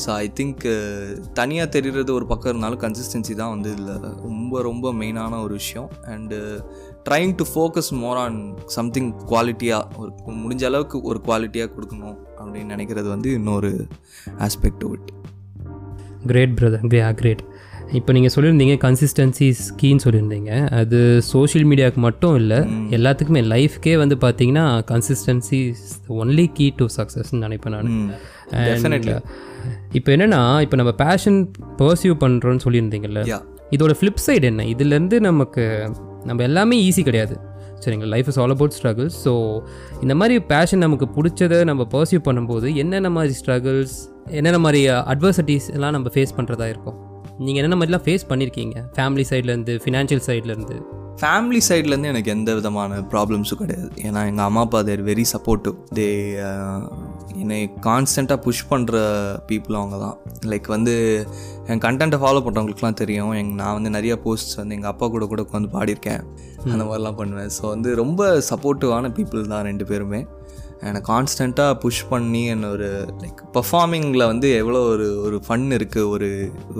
ஸோ 0.00 0.08
ஐ 0.22 0.26
திங்க் 0.38 0.64
தனியாக 1.38 1.68
தெரிகிறது 1.74 2.10
ஒரு 2.18 2.26
பக்கம் 2.30 2.50
இருந்தாலும் 2.52 2.80
கன்சிஸ்டன்சி 2.84 3.34
தான் 3.40 3.52
வந்து 3.54 3.68
இதில் 3.74 4.08
ரொம்ப 4.26 4.62
ரொம்ப 4.68 4.92
மெயினான 5.00 5.38
ஒரு 5.44 5.54
விஷயம். 5.60 5.88
And 6.14 6.38
trying 7.08 7.34
to 7.34 7.44
focus 7.54 7.90
more 7.92 8.16
on 8.16 8.56
something 8.64 9.12
குவாலிட்டியாக 9.26 9.84
ஒரு 9.96 10.10
முடிஞ்ச 10.42 10.64
அளவுக்கு 10.64 11.02
ஒரு 11.02 11.20
குவாலிட்டியாக 11.26 11.70
கொடுக்கணும் 11.74 12.18
அப்படின்னு 12.38 12.72
நினைக்கிறது 12.74 13.08
வந்து 13.08 13.32
இன்னொரு 13.32 13.88
ஆஸ்பெக்ட் 14.38 14.84
விட் 14.84 15.10
கிரேட் 16.26 16.54
பிரதர் 16.60 16.86
கிரே 16.88 17.12
கிரேட் 17.12 17.42
இப்போ 17.92 18.12
நீங்கள் 18.12 18.32
சொல்லியிருந்தீங்க 18.34 18.74
கன்சிஸ்டன்சி 18.84 19.54
கீன்னு 19.80 20.04
சொல்லியிருந்தீங்க. 20.04 20.70
அது 20.70 21.22
சோஷியல் 21.22 21.66
மீடியாவுக்கு 21.70 21.96
மட்டும் 21.96 22.36
இல்லை 22.36 22.56
எல்லாத்துக்குமே 22.90 23.42
லைஃப்க்கே 23.52 23.96
வந்து 23.96 24.14
பார்த்தீங்கன்னா 24.14 24.64
கன்சிஸ்டன்சி 24.92 25.74
ஒன்லி 26.08 26.46
கீ 26.52 26.72
டு 26.76 26.86
சக்ஸஸ்ன்னு 26.96 27.42
நினைப்பேன் 27.46 27.74
நான். 27.76 27.90
டெஃபினெட்லி 28.50 29.14
இப்போ 29.92 30.12
என்னென்னா 30.16 30.60
இப்போ 30.60 30.76
நம்ம 30.76 30.92
பேஷன் 30.92 31.50
பர்சியூ 31.78 32.14
பண்ணுறோன்னு 32.24 32.64
சொல்லியிருந்தீங்கல்ல 32.64 33.22
இதோட 33.70 33.92
ஃப்ளிப் 34.00 34.24
சைடு 34.26 34.42
என்ன? 34.42 34.62
இதுலேருந்து 34.64 35.20
நமக்கு 35.20 35.62
நம்ம 36.24 36.42
எல்லாமே 36.42 36.76
ஈஸி 36.88 37.02
கிடையாது. 37.08 37.34
சரிங்களா? 37.84 38.10
Life 38.14 38.28
is 38.30 38.38
all 38.42 38.54
about 38.54 38.74
struggles 38.78 39.16
so 39.24 39.32
இந்த 40.02 40.14
மாதிரி 40.20 40.34
பேஷன் 40.52 40.82
நமக்கு 40.86 41.06
பிடிச்சதை 41.16 41.58
நம்ம 41.70 41.86
பர்சியூ 41.94 42.20
பண்ணும்போது 42.28 42.68
என்னென்ன 42.82 43.10
மாதிரி 43.16 43.34
ஸ்ட்ரகிள்ஸ் 43.40 43.96
என்னென்ன 44.38 44.58
மாதிரி 44.66 44.80
அட்வர்சிட்டிஸ் 45.12 45.66
எல்லாம் 45.76 45.94
நம்ம 45.96 46.10
ஃபேஸ் 46.14 46.36
பண்ணுறதா 46.36 46.68
இருக்கும்? 46.74 46.98
நீங்கள் 47.38 47.60
என்னென்ன 47.62 47.78
மாதிரிலாம் 47.80 48.04
ஃபேஸ் 48.06 48.24
பண்ணியிருக்கீங்க 48.30 48.76
ஃபேமிலி 48.96 49.24
சைட்லேருந்து 49.30 49.74
ஃபினான்ஷியல் 49.84 50.24
சைட்லேருந்து 50.28 50.76
ஃபேமிலி 51.20 51.60
சைட்லேருந்து 51.68 52.10
எனக்கு 52.12 52.30
எந்த 52.36 52.50
விதமான 52.58 53.00
ப்ராப்ளம்ஸும் 53.12 53.60
கிடையாது. 53.62 53.88
ஏன்னா 54.06 54.20
எங்கள் 54.30 54.46
அம்மா 54.48 54.62
அப்பா 54.66 54.80
தேர் 54.88 55.02
வெரி 55.10 55.24
சப்போர்ட்டிவ் 55.32 55.76
தே 55.98 56.06
என்னை 57.42 57.58
கான்ஸ்டண்ட்டாக 57.86 58.38
புஷ் 58.46 58.64
பண்ணுற 58.72 58.96
பீப்புளும் 59.50 59.80
அவங்க 59.80 59.96
தான். 60.04 60.16
லைக் 60.52 60.68
வந்து 60.74 60.94
என் 61.70 61.82
கண்டென்ட்டை 61.86 62.18
ஃபாலோ 62.22 62.42
பண்ணுறவங்களுக்குலாம் 62.46 63.00
தெரியும். 63.02 63.32
எங் 63.40 63.52
நான் 63.60 63.76
வந்து 63.78 63.92
நிறைய 63.96 64.16
போஸ்ட்ஸ் 64.24 64.58
வந்து 64.60 64.76
எங்கள் 64.78 64.92
அப்பா 64.92 65.08
கூட 65.14 65.26
கூட 65.32 65.42
உட்காந்து 65.46 65.70
பாடியிருக்கேன். 65.76 66.24
அந்த 66.72 66.82
மாதிரிலாம் 66.88 67.18
பண்ணுவேன். 67.20 67.52
ஸோ 67.58 67.64
வந்து 67.74 67.90
ரொம்ப 68.02 68.28
சப்போர்ட்டிவான 68.50 69.12
பீப்புள் 69.18 69.52
தான் 69.54 69.66
ரெண்டு 69.70 69.86
பேருமே. 69.92 70.20
என்னை 70.88 71.00
கான்ஸ்டண்ட்டாக 71.10 71.74
புஷ் 71.82 72.04
பண்ணி 72.10 72.40
என்ன 72.54 72.70
ஒரு 72.76 72.88
லைக் 73.22 73.40
பர்ஃபார்மிங்கில் 73.56 74.30
வந்து 74.30 74.48
எவ்வளோ 74.60 74.80
ஒரு 74.92 75.06
ஒரு 75.26 75.36
ஃபன் 75.46 75.66
இருக்குது 75.78 76.08
ஒரு 76.14 76.28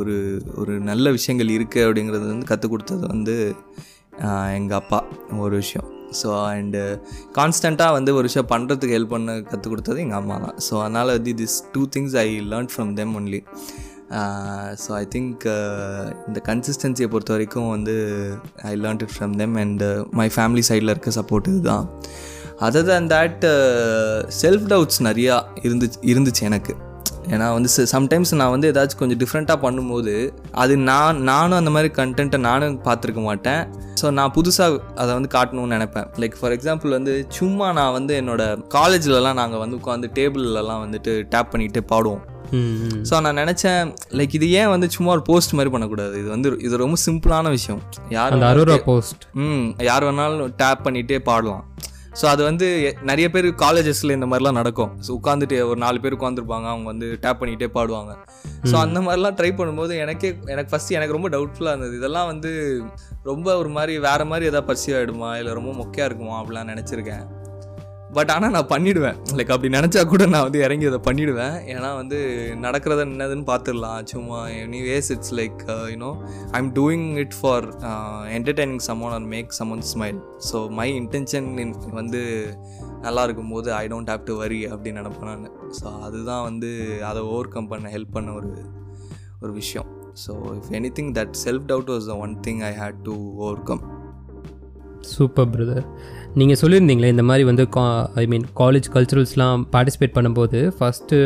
ஒரு 0.00 0.14
ஒரு 0.60 0.72
நல்ல 0.90 1.10
விஷயங்கள் 1.16 1.56
இருக்குது 1.58 1.84
அப்படிங்கிறது 1.86 2.24
வந்து 2.32 2.50
கற்றுக் 2.52 2.72
கொடுத்தது 2.74 3.04
வந்து 3.14 3.36
எங்கள் 4.58 4.78
அப்பா 4.80 5.00
ஒரு 5.44 5.54
விஷயம். 5.62 5.88
ஸோ 6.20 6.28
அண்டு 6.50 6.80
கான்ஸ்டண்ட்டாக 7.38 7.94
வந்து 7.96 8.10
ஒரு 8.18 8.26
விஷயம் 8.28 8.50
பண்ணுறதுக்கு 8.52 8.96
ஹெல்ப் 8.96 9.14
பண்ண 9.14 9.32
கற்றுக் 9.50 9.72
கொடுத்தது 9.72 9.98
எங்கள் 10.04 10.20
அம்மா 10.20 10.36
தான். 10.44 10.58
ஸோ 10.66 10.74
அதனால் 10.82 11.12
வந்து 11.16 11.32
this 11.40 11.56
two 11.74 11.82
things 11.96 12.14
I 12.26 12.28
learn 12.52 12.70
from 12.74 12.92
them 13.00 13.14
only 13.20 13.40
so 14.84 14.90
I 15.00 15.04
think 15.14 15.44
இந்த 16.28 16.40
கன்சிஸ்டன்சியை 16.50 17.08
பொறுத்த 17.14 17.32
வரைக்கும் 17.36 17.68
வந்து 17.74 17.96
I 18.70 18.74
learn 18.84 19.02
it 19.06 19.14
from 19.16 19.34
them 19.42 19.56
and 19.64 19.84
my 20.20 20.28
family 20.36 20.64
சைடில் 20.70 20.94
இருக்க 20.94 21.12
சப்போர்ட் 21.20 21.50
இதுதான் 21.52 21.86
other 22.66 22.88
than 22.90 23.10
that 23.14 23.44
self 24.42 24.66
doubts 24.72 25.02
நிறையா 25.08 25.36
இருந்துச்சு 25.66 26.00
இருந்துச்சு 26.12 26.42
எனக்கு. 26.50 26.74
ஏன்னா 27.32 27.46
வந்து 27.56 27.68
சம்டைம்ஸ் 27.94 28.32
நான் 28.40 28.52
வந்து 28.54 28.70
ஏதாச்சும் 28.72 29.00
கொஞ்சம் 29.02 29.20
டிஃப்ரெண்ட்டாக 29.22 29.58
பண்ணும்போது 29.64 30.14
அது 30.62 30.74
நான் 30.90 31.22
நானும் 31.30 31.58
அந்த 31.60 31.72
மாதிரி 31.76 31.90
கண்டென்ட்டை 32.00 32.40
நானும் 32.48 32.76
பார்த்துருக்க 32.88 33.22
மாட்டேன். 33.28 33.62
ஸோ 34.00 34.10
நான் 34.18 34.34
புதுசாக 34.36 34.78
அதை 35.02 35.10
வந்து 35.18 35.30
காட்டணும்னு 35.36 35.76
நினைப்பேன். 35.76 36.06
லைக் 36.22 36.36
ஃபார் 36.40 36.54
எக்ஸாம்பிள் 36.56 36.96
வந்து 36.98 37.14
சும்மா 37.38 37.68
நான் 37.78 37.96
வந்து 37.98 38.14
என்னோட 38.22 38.42
காலேஜ்லலாம் 38.76 39.40
நாங்கள் 39.40 39.62
வந்து 39.64 39.78
உட்காந்து 39.80 40.10
டேபிள்லலாம் 40.20 40.84
வந்துட்டு 40.84 41.14
டேப் 41.34 41.52
பண்ணிட்டு 41.54 41.82
பாடுவோம். 41.92 42.22
ஸோ 43.08 43.20
நான் 43.24 43.40
நினச்சேன் 43.42 43.92
லைக் 44.18 44.34
இது 44.38 44.46
ஏன் 44.60 44.70
வந்து 44.72 44.86
சும்மா 44.96 45.10
ஒரு 45.16 45.22
போஸ்ட் 45.28 45.54
மாதிரி 45.58 45.72
பண்ணக்கூடாது? 45.74 46.14
இது 46.22 46.28
வந்து 46.34 46.48
இது 46.66 46.82
ரொம்ப 46.82 46.96
சிம்பிளான 47.06 47.50
விஷயம். 47.56 47.80
யார் 48.16 48.36
போஸ்ட் 48.90 49.24
ம் 49.46 49.66
யார் 49.90 50.06
வேணாலும் 50.08 50.54
டேப் 50.62 50.84
பண்ணிகிட்டே 50.86 51.18
பாடலாம். 51.30 51.64
ஸோ 52.20 52.24
அது 52.26 52.42
வந்து 52.42 52.66
நிறைய 53.02 53.30
பேர் 53.30 53.46
காலேஜஸில் 53.46 54.10
இந்த 54.10 54.26
மாதிரிலாம் 54.26 54.58
நடக்கும். 54.60 54.90
ஸோ 55.06 55.10
உட்காந்துட்டு 55.22 55.66
ஒரு 55.66 55.76
நாலு 55.76 56.00
பேர் 56.00 56.14
உட்காந்துருப்பாங்க 56.14 56.68
அவங்க 56.72 56.84
வந்து 56.84 57.18
டேப் 57.20 57.40
பண்ணிகிட்டே 57.40 57.68
பாடுவாங்க. 57.78 58.12
ஸோ 58.62 58.76
அந்த 58.76 59.00
மாதிரிலாம் 59.00 59.36
ட்ரை 59.38 59.50
பண்ணும்போது 59.56 59.98
எனக்கே 59.98 60.38
எனக்கு 60.44 60.72
ஃபஸ்ட்டு 60.72 60.90
எனக்கு 60.90 61.12
ரொம்ப 61.12 61.28
டவுட்ஃபுல்லாக 61.28 61.74
இருந்தது. 61.76 61.96
இதெல்லாம் 61.96 62.26
வந்து 62.26 62.52
ரொம்ப 63.22 63.56
ஒரு 63.56 63.68
மாதிரி 63.68 63.98
வேறு 63.98 64.24
மாதிரி 64.24 64.46
எதாவது 64.46 64.68
பர்சிவ் 64.70 64.96
ஆகிடுமா 64.98 65.38
இல்லை 65.38 65.52
ரொம்ப 65.52 65.72
மொக்கையாக 65.72 66.08
இருக்குமா? 66.10 66.42
அப்படிலாம் 66.42 66.72
நினச்சிருக்கேன். 66.72 67.33
பட் 68.16 68.30
ஆனால் 68.34 68.52
நான் 68.56 68.68
பண்ணிடுவேன். 68.72 69.16
லைக் 69.38 69.52
அப்படி 69.54 69.70
நினச்சா 69.76 70.00
கூட 70.12 70.24
நான் 70.34 70.44
வந்து 70.46 70.60
இறங்கி 70.66 70.86
அதை 70.90 71.00
பண்ணிடுவேன். 71.08 71.56
ஏன்னா 71.72 71.90
வந்து 72.00 72.18
நடக்கிறத 72.64 73.04
என்னதுன்னு 73.08 73.46
பார்த்துடலாம். 73.50 74.00
சும்மா 74.12 74.40
anyways 74.88 75.10
it's 75.14 75.34
like 75.40 75.62
you know 75.92 76.10
I 76.54 76.60
am 76.62 76.72
doing 76.80 77.06
it 77.22 77.36
for 77.40 77.66
entertaining 78.38 78.84
someone 78.88 79.14
or 79.18 79.26
make 79.34 79.56
someone 79.60 79.84
smile 79.92 80.20
so 80.50 80.60
my 80.80 80.88
intention 81.00 81.50
வந்து 82.00 82.22
நல்லா 83.06 83.24
இருக்கும்போது 83.28 83.70
ஐ 83.80 83.84
டோன்ட் 83.94 84.12
ஹாவ் 84.12 84.22
டு 84.30 84.36
வரி 84.42 84.60
அப்படின்னு 84.74 85.00
நினப்பேன் 85.02 85.30
நான். 85.30 85.58
ஸோ 85.80 85.86
அதுதான் 86.08 86.44
வந்து 86.48 86.70
அதை 87.10 87.22
ஓவர் 87.32 87.52
கம் 87.56 87.70
பண்ண 87.72 87.90
ஹெல்ப் 87.96 88.14
பண்ண 88.16 88.32
ஒரு 88.40 88.52
ஒரு 89.42 89.52
விஷயம். 89.60 89.88
So 90.24 90.32
if 90.58 90.70
anything 90.98 91.12
that 91.18 91.34
self 91.44 91.66
doubt 91.72 91.92
was 91.94 92.08
the 92.12 92.16
one 92.26 92.34
thing 92.46 92.62
I 92.70 92.72
had 92.82 93.00
to 93.08 93.16
overcome 93.70 93.82
super 95.14 95.48
brother 95.54 95.86
நீங்கள் 96.40 96.58
சொல்லியிருந்தீங்களே 96.60 97.08
இந்த 97.14 97.22
மாதிரி 97.22 97.44
வந்து 97.44 97.68
கா 97.68 97.82
ஐ 98.14 98.26
மீன் 98.26 98.46
காலேஜ் 98.60 98.86
கல்ச்சுரல்ஸ்லாம் 98.94 99.60
பார்ட்டிசிபேட் 99.72 100.14
பண்ணும்போது 100.16 100.60
ஃபஸ்ட்டு 100.78 101.18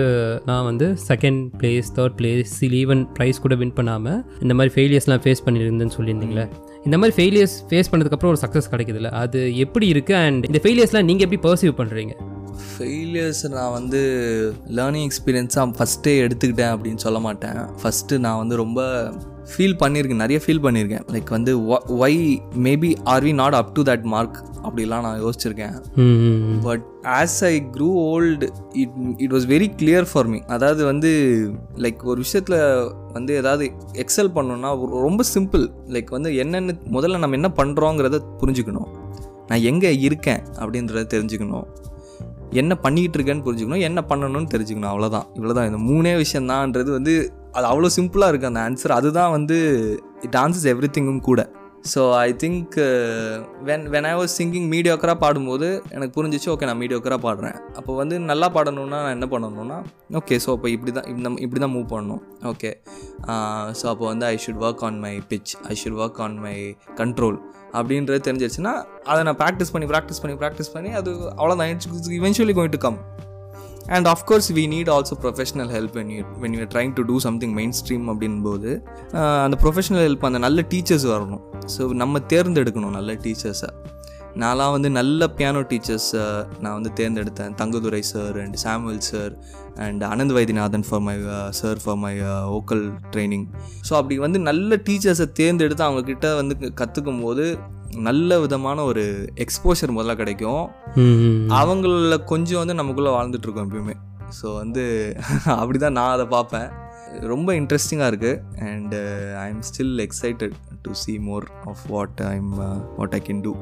நான் 0.44 0.64
வந்து 0.64 0.87
second 1.09 1.40
place 1.61 1.88
third 1.97 2.16
place 2.18 2.53
even 2.81 3.03
prize 3.16 3.40
கூட 3.40 3.55
வின் 3.55 3.73
பண்ணாமல் 3.73 4.18
இந்த 4.40 4.55
மாதிரி 4.55 4.75
ஃபெயிலியர்ஸ்லாம் 4.75 5.23
ஃபேஸ் 5.25 5.42
பண்ணியிருந்தேன்னு 5.47 5.97
சொல்லியிருந்தீங்களே. 5.99 6.44
இந்த 6.85 6.99
மாதிரி 6.99 7.16
ஃபெயிலியர்ஸ் 7.18 7.57
ஃபேஸ் 7.71 7.90
பண்ணதுக்கப்புறம் 7.92 8.33
ஒரு 8.35 8.42
சக்ஸஸ் 8.44 8.71
கிடைக்குதுல்ல? 8.73 9.11
அது 9.23 9.57
எப்படி 9.57 9.92
இருக்குது 9.94 10.18
அண்ட் 10.27 10.44
இந்த 10.44 10.61
ஃபெயிலியர்ஸ்லாம் 10.64 11.09
நீங்கள் 11.11 11.27
எப்படி 11.29 11.40
பர்சீவ் 11.49 11.75
பண்ணுறீங்க 11.81 12.14
ஃபெயிலியர்ஸ் 12.77 13.42
நான் 13.57 13.73
வந்து 13.73 14.03
லேர்னிங் 14.79 15.09
எக்ஸ்பீரியன்ஸாக 15.09 15.75
ஃபஸ்ட்டே 15.79 16.14
எடுத்துக்கிட்டேன் 16.27 16.73
அப்படின்னு 16.75 17.03
சொல்ல 17.07 17.18
மாட்டேன். 17.18 17.59
ஃபஸ்ட்டு 17.83 18.18
நான் 18.18 18.40
வந்து 18.42 18.57
ரொம்ப 18.57 18.81
ஃபீல் 19.57 19.77
பண்ணியிருக்கேன் 19.81 20.15
நிறைய 20.15 20.41
ஃபீல் 20.47 20.65
பண்ணியிருக்கேன் 20.65 21.03
லைக் 21.13 21.31
வந்து 21.31 21.59
why 21.59 22.39
maybe 22.63 22.97
are 23.05 23.25
we 23.25 23.35
not 23.35 23.55
up 23.55 23.75
to 23.75 23.83
that 23.83 24.03
mark 24.03 24.45
அப்படிலாம் 24.63 25.01
நான் 25.01 25.23
யோசிச்சிருக்கேன். 25.25 25.83
But 26.63 26.85
as 27.03 27.45
I 27.45 27.63
grew 27.73 27.85
old 27.85 28.49
it 28.73 28.91
it 29.17 29.33
was 29.33 29.49
very 29.49 29.71
clear 29.83 30.07
for 30.13 30.27
me 30.27 30.39
அதாவது 30.39 30.85
வந்து 30.85 31.11
லைக் 31.77 32.05
ஒரு 32.05 32.21
விஷயத்தில் 32.21 32.93
வந்து 33.13 33.35
ஏதாவது 33.35 33.73
எக்ஸல் 33.93 34.37
பண்ணணும்னா 34.37 34.79
ஒரு- 34.79 35.01
ரொம்ப 35.01 35.25
சிம்பிள் 35.35 35.71
லைக் 35.87 36.11
வந்து 36.11 36.37
என்னென்ன 36.37 36.75
முதல்ல 36.93 37.19
நம்ம 37.19 37.35
என்ன 37.35 37.51
பண்ணுறோங்கிறத 37.57 38.21
புரிஞ்சுக்கணும். 38.41 38.89
நான் 39.47 39.61
எங்கே 39.61 39.99
இருக்கேன் 39.99 40.41
அப்படின்றத 40.59 41.07
தெரிஞ்சுக்கணும். 41.15 41.65
என்ன 42.51 42.75
பண்ணிக்கிட்டு 42.75 43.19
இருக்கேன்னு 43.19 43.45
புரிஞ்சுக்கணும் 43.45 43.81
என்ன 43.81 44.05
பண்ணணும்னு 44.09 44.47
தெரிஞ்சுக்கணும் 44.55 44.93
அவ்வளோதான் 44.93 45.27
இவ்வளோதான் 45.35 45.67
இந்த 45.67 45.79
மூணே 45.79 46.25
விஷயந்தான்றது 46.25 46.91
வந்து 46.91 47.33
அது 47.53 47.67
அவ்வளோ 47.67 47.91
சிம்பிளாக 47.97 48.31
இருக்குது 48.31 48.47
அந்த 48.47 48.61
ஆன்சர் 48.61 48.91
அதுதான் 48.91 49.31
வந்து 49.31 49.57
இட் 50.21 50.37
ஆன்சர்ஸ் 50.37 50.67
எவ்ரி 50.67 50.89
திங்கும் 50.91 51.21
கூட. 51.21 51.51
So 51.93 52.01
I 52.17 52.29
think 52.43 52.75
when 53.69 53.85
when 53.93 54.07
I 54.11 54.12
was 54.21 54.33
singing 54.38 54.67
மீடியோக்கராக 54.73 55.19
பாடும்போது 55.25 55.69
எனக்கு 55.97 56.12
புரிஞ்சிச்சு 56.17 56.49
ஓகே 56.55 56.67
நான் 56.71 56.81
மீடியோக்கராக 56.83 57.21
பாடுறேன். 57.27 57.57
அப்போ 57.79 57.93
வந்து 58.01 58.17
நல்லா 58.31 58.49
பாடணும்னா 58.57 58.99
நான் 59.05 59.17
என்ன 59.17 59.29
பண்ணணும்னா 59.35 59.79
ஓகே 60.21 60.38
ஸோ 60.45 60.51
அப்போ 60.57 60.69
இப்படி 60.77 60.93
தான் 60.99 61.07
இப்படி 61.11 61.43
இப்படி 61.47 61.61
தான் 61.64 61.75
மூவ் 61.77 61.87
பண்ணணும். 61.95 62.23
ஓகே 62.53 62.73
ஸோ 63.81 63.87
அப்போ 63.93 64.05
வந்து 64.12 64.27
I 64.33 64.37
should 64.47 64.62
work 64.69 64.85
on 64.88 64.99
my 65.07 65.14
pitch 65.33 65.53
I 65.73 65.77
should 65.83 65.99
work 66.03 66.21
on 66.27 66.37
my 66.47 66.57
control 67.03 67.38
அப்படின்றது 67.79 68.21
தெரிஞ்சிருச்சுன்னா 68.29 68.75
அதை 69.11 69.21
நான் 69.29 69.38
ப்ராக்டிஸ் 69.45 69.73
பண்ணி 69.73 69.88
ப்ராக்டிஸ் 69.95 70.23
பண்ணி 70.25 70.37
ப்ராக்டிஸ் 70.43 70.75
பண்ணி 70.77 70.93
அது 71.01 71.11
அவ்வளோதான் 71.41 71.73
it's 71.75 71.88
eventually 72.21 72.57
going 72.59 72.77
to 72.77 72.83
come 72.87 72.99
and 73.96 74.09
of course 74.14 74.48
we 74.59 74.64
need 74.74 74.90
also 74.94 75.16
professional 75.24 75.70
help 75.77 75.94
when 75.98 76.11
you 76.14 76.22
when 76.44 76.57
you 76.59 76.64
trying 76.74 76.94
to 76.98 77.05
do 77.11 77.18
something 77.27 77.55
mainstream 77.81 78.07
அப்படின்போது 78.12 78.70
அந்த 79.44 79.59
ப்ரொஃபஷனல் 79.64 80.05
ஹெல்ப் 80.07 80.27
அந்த 80.31 80.40
நல்ல 80.46 80.64
டீச்சர்ஸ் 80.72 81.07
வரணும். 81.14 81.44
ஸோ 81.77 81.85
நம்ம 82.03 82.20
தேர்ந்தெடுக்கணும் 82.33 82.96
நல்ல 82.98 83.12
டீச்சர்ஸை 83.27 83.70
நான்லாம் 84.42 84.72
வந்து 84.74 84.88
நல்ல 84.98 85.27
பியானோ 85.37 85.61
டீச்சர்ஸ் 85.70 86.11
நான் 86.64 86.74
வந்து 86.79 86.90
தேர்ந்தெடுத்தேன். 86.98 87.55
Thangadurai 87.61 88.03
sir 88.11 88.37
and 88.42 88.57
Samuel 88.64 89.01
sir 89.09 89.33
and 89.87 90.03
Anand 90.11 90.35
Vaidyanathan 90.37 90.85
for 90.88 91.03
my 91.07 91.14
sir 91.61 91.81
for 91.85 91.98
my 92.05 92.12
vocal 92.59 92.85
training 93.14 93.46
so 93.88 93.92
அப்படி 94.01 94.16
வந்து 94.27 94.40
நல்ல 94.48 94.79
டீச்சர்ஸை 94.88 95.27
தேர்ந்தெடுத்து 95.40 95.85
அவங்கக்கிட்ட 95.88 96.29
வந்து 96.40 96.55
கற்றுக்கும் 96.83 97.22
போது 97.24 97.46
நல்ல 97.96 98.40
விதமான 98.40 98.85
ஒரு 98.85 99.31
எக்ஸ்போஷர் 99.35 99.94
முதல்ல 99.96 100.14
கிடைக்கும். 100.14 100.68
அவங்கள 101.48 102.24
கொஞ்சம் 102.24 102.59
வந்து 102.59 102.74
நமக்குள்ளே 102.74 103.11
வாழ்ந்துட்டு 103.11 103.42
இருக்கோம் 103.42 103.70
எப்பயுமே. 103.70 103.96
ஸோ 104.42 104.55
வந்து 104.55 105.14
அப்படி 105.61 105.79
தான் 105.79 105.92
நான் 105.92 106.12
அதை 106.12 106.27
பார்ப்பேன். 106.27 106.68
ரொம்ப 107.20 107.55
இன்ட்ரெஸ்டிங்காக 107.55 108.11
இருக்குது 108.11 108.40
and 108.59 108.94
I 109.37 109.48
am 109.48 109.62
still 109.62 110.07
excited 110.07 110.55
to 110.83 110.90
see 110.92 111.18
more 111.18 111.46
of 111.64 111.85
what 111.88 112.20
I'm 112.22 112.51
what 112.96 113.14
I 113.14 113.22
can 113.29 113.40
do 113.40 113.55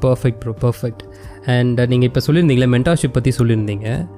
perfect 0.00 0.38
bro 0.38 0.54
perfect 0.60 1.02
and 1.46 1.80
நீங்கள் 1.86 2.08
இப்போ 2.08 2.20
சொல்லியிருந்தீங்களே 2.26 2.68
மென்டார்ஷிப் 2.76 3.12
பற்றி 3.12 3.32
சொல்லியிருந்தீங்க. 3.38 4.10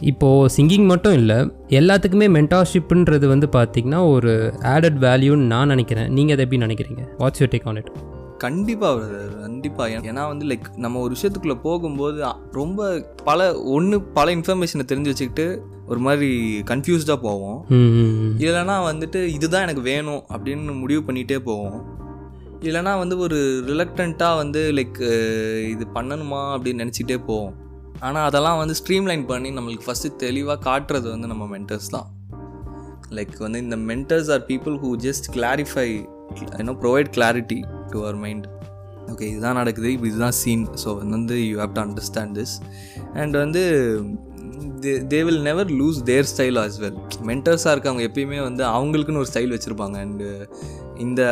இப்போது 0.00 0.54
சிங்கிங் 0.56 0.86
மட்டும் 0.86 1.12
இல்லை 1.12 1.36
எல்லாத்துக்குமே 1.68 2.26
மென்டார்ஷிப்புன்றது 2.36 3.26
வந்து 3.26 3.48
பார்த்திங்கன்னா 3.52 4.10
ஒரு 4.10 4.52
ஆடட் 4.62 5.00
வேல்யூன்னு 5.06 5.50
நான் 5.54 5.66
நினைக்கிறேன். 5.66 6.12
நீங்கள் 6.12 6.36
அதை 6.36 6.46
எப்படி 6.50 6.74
நினைக்கிறீங்க? 6.74 7.02
What's 7.18 7.40
you 7.40 7.46
take 7.46 7.66
on 7.68 7.76
it 7.76 7.90
கண்டிப்பாக 8.38 9.00
brother, 9.00 9.40
கண்டிப்பா. 9.40 9.86
ஏன்னா 9.86 10.26
வந்து 10.26 10.46
லைக் 10.46 10.76
நம்ம 10.76 11.00
ஒரு 11.00 11.14
விஷயத்துக்குள்ளே 11.14 11.60
போகும்போது 11.60 12.24
ரொம்ப 12.52 13.00
பல 13.24 13.62
ஒன்று 13.62 14.02
பல 14.02 14.34
இன்ஃபர்மேஷனை 14.34 14.84
தெரிஞ்சு 14.86 15.10
வச்சுக்கிட்டு 15.10 15.62
ஒரு 15.88 15.98
மாதிரி 15.98 16.62
கன்ஃபியூஸ்டாக 16.66 17.16
போவோம். 17.22 17.64
இல்லைனா 18.38 18.76
வந்துட்டு 18.92 19.24
இதுதான் 19.24 19.62
எனக்கு 19.62 19.80
வேணும் 19.80 20.22
அப்படின்னு 20.28 20.78
முடிவு 20.78 21.12
பண்ணிகிட்டே 21.12 21.38
போவோம். 21.38 21.84
இல்லைனா 22.60 22.98
வந்து 22.98 23.18
ஒரு 23.18 23.64
ரிலக்டண்ட்டாக 23.66 24.36
வந்து 24.36 24.72
லைக் 24.72 25.00
இது 25.68 25.86
பண்ணணுமா 25.94 26.40
அப்படின்னு 26.56 26.84
நினச்சிட்டே 26.84 27.24
போவோம். 27.26 27.54
ஆனால் 28.00 28.24
அதெல்லாம் 28.24 28.58
வந்து 28.58 28.74
ஸ்ட்ரீம்லைன் 28.74 29.26
பண்ணி 29.26 29.50
நம்மளுக்கு 29.50 29.86
ஃபஸ்ட்டு 29.86 30.16
தெளிவாக 30.16 30.70
காட்டுறது 30.70 31.10
வந்து 31.10 31.26
நம்ம 31.26 31.58
மென்டர்ஸ் 31.58 31.90
தான். 31.90 32.06
லைக் 33.10 33.38
வந்து 33.38 33.58
இந்த 33.58 33.76
mentors 33.76 34.30
are 34.30 34.40
people 34.40 34.76
who 34.76 34.96
just 34.96 35.34
clarify 35.34 36.06
you know 36.58 36.72
provide 36.72 37.08
clarity 37.08 37.64
to 37.90 37.98
our 37.98 38.14
mind 38.14 38.46
okay 39.12 39.20
இதுதான் 39.20 39.54
நடக்குது 39.54 39.92
இப்போ 39.92 40.06
இதுதான் 40.06 40.30
சீன் 40.30 40.66
ஸோ 40.84 40.98
வந்து 41.10 41.48
you 41.48 41.58
have 41.58 41.72
to 41.72 41.80
understand 41.80 42.38
this 42.38 42.60
and 43.14 43.36
வந்து 43.36 43.62
they 45.12 45.20
will 45.26 45.42
never 45.48 45.70
lose 45.78 45.98
their 46.10 46.28
style 46.32 46.58
as 46.62 46.76
well 46.82 46.98
மென்டர்ஸாக 47.30 47.72
இருக்கவங்க 47.74 48.04
எப்பயுமே 48.08 48.38
வந்து 48.48 48.62
அவங்களுக்குன்னு 48.76 49.22
ஒரு 49.22 49.30
ஸ்டைல் 49.32 49.54
வச்சுருப்பாங்க. 49.54 49.96
அண்டு 50.06 50.28
uh, 50.38 50.46
இந்த 51.04 51.22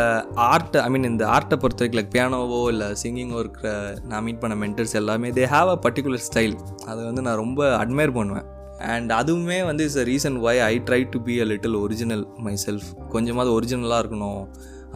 ஆர்ட் 0.52 0.76
ஐ 0.84 0.88
மீன் 0.94 1.08
இந்த 1.12 1.24
ஆர்ட்டை 1.36 1.56
பொறுத்த 1.62 1.80
வரைக்கும் 1.82 2.00
லைக் 2.00 2.12
பியானோவோ 2.16 2.60
இல்லை 2.72 2.88
சிங்கிங்கோ 3.00 3.38
இருக்கிற 3.44 3.70
நான் 4.10 4.24
மீட் 4.26 4.42
பண்ண 4.42 4.56
மென்டர்ஸ் 4.64 4.94
எல்லாமே 5.00 5.30
they 5.38 5.46
have 5.54 5.70
a 5.74 5.78
particular 5.86 6.24
style 6.28 6.54
அதை 6.90 7.00
வந்து 7.08 7.24
நான் 7.26 7.40
ரொம்ப 7.44 7.60
அட்மையர் 7.82 8.16
பண்ணுவேன். 8.18 8.46
அண்ட் 8.94 9.10
அதுவுமே 9.20 9.58
வந்து 9.70 9.84
is 9.90 9.98
a 10.02 10.06
reason 10.12 10.36
why 10.46 10.56
I 10.70 10.74
try 10.88 11.00
to 11.14 11.20
be 11.28 11.36
a 11.44 11.46
little 11.52 11.76
original 11.84 12.24
myself 12.66 12.88
கொஞ்சமாவது 13.14 13.52
ஒரிஜினலாக 13.58 14.02
இருக்கணும். 14.02 14.42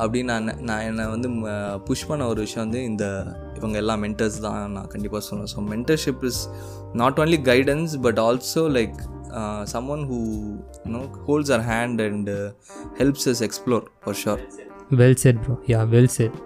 அப்படின்னு 0.03 0.29
நான் 0.33 0.61
நான் 0.69 0.85
என்னை 0.89 1.05
வந்து 1.15 1.29
புஷ் 1.89 2.07
பண்ண 2.11 2.27
ஒரு 2.33 2.41
விஷயம் 2.47 2.65
வந்து 2.67 2.83
இந்த 2.91 3.05
இவங்க 3.59 3.77
எல்லா 3.83 3.97
மென்டர்ஸ் 4.05 4.39
தான் 4.47 4.61
நான் 4.77 4.91
கண்டிப்பாக 4.95 5.23
சொல்லுவேன் 5.29 5.53
so 5.55 5.65
mentorship 5.73 6.25
is 6.31 6.43
not 7.03 7.21
only 7.25 7.41
guidance 7.51 7.95
but 8.07 8.21
also 8.27 8.65
like 8.79 8.99
someone 9.97 10.05
who 10.13 10.21
no 10.95 11.03
holds 11.29 11.53
our 11.55 11.67
hand 11.73 12.03
and 12.09 12.31
helps 13.01 13.29
us 13.33 13.43
explore 13.49 13.87
for 14.05 14.21
sure 14.25 14.45
well 15.03 15.21
said 15.25 15.43
bro 15.47 15.57
ya 15.75 15.83
well 15.97 16.15
said 16.19 16.39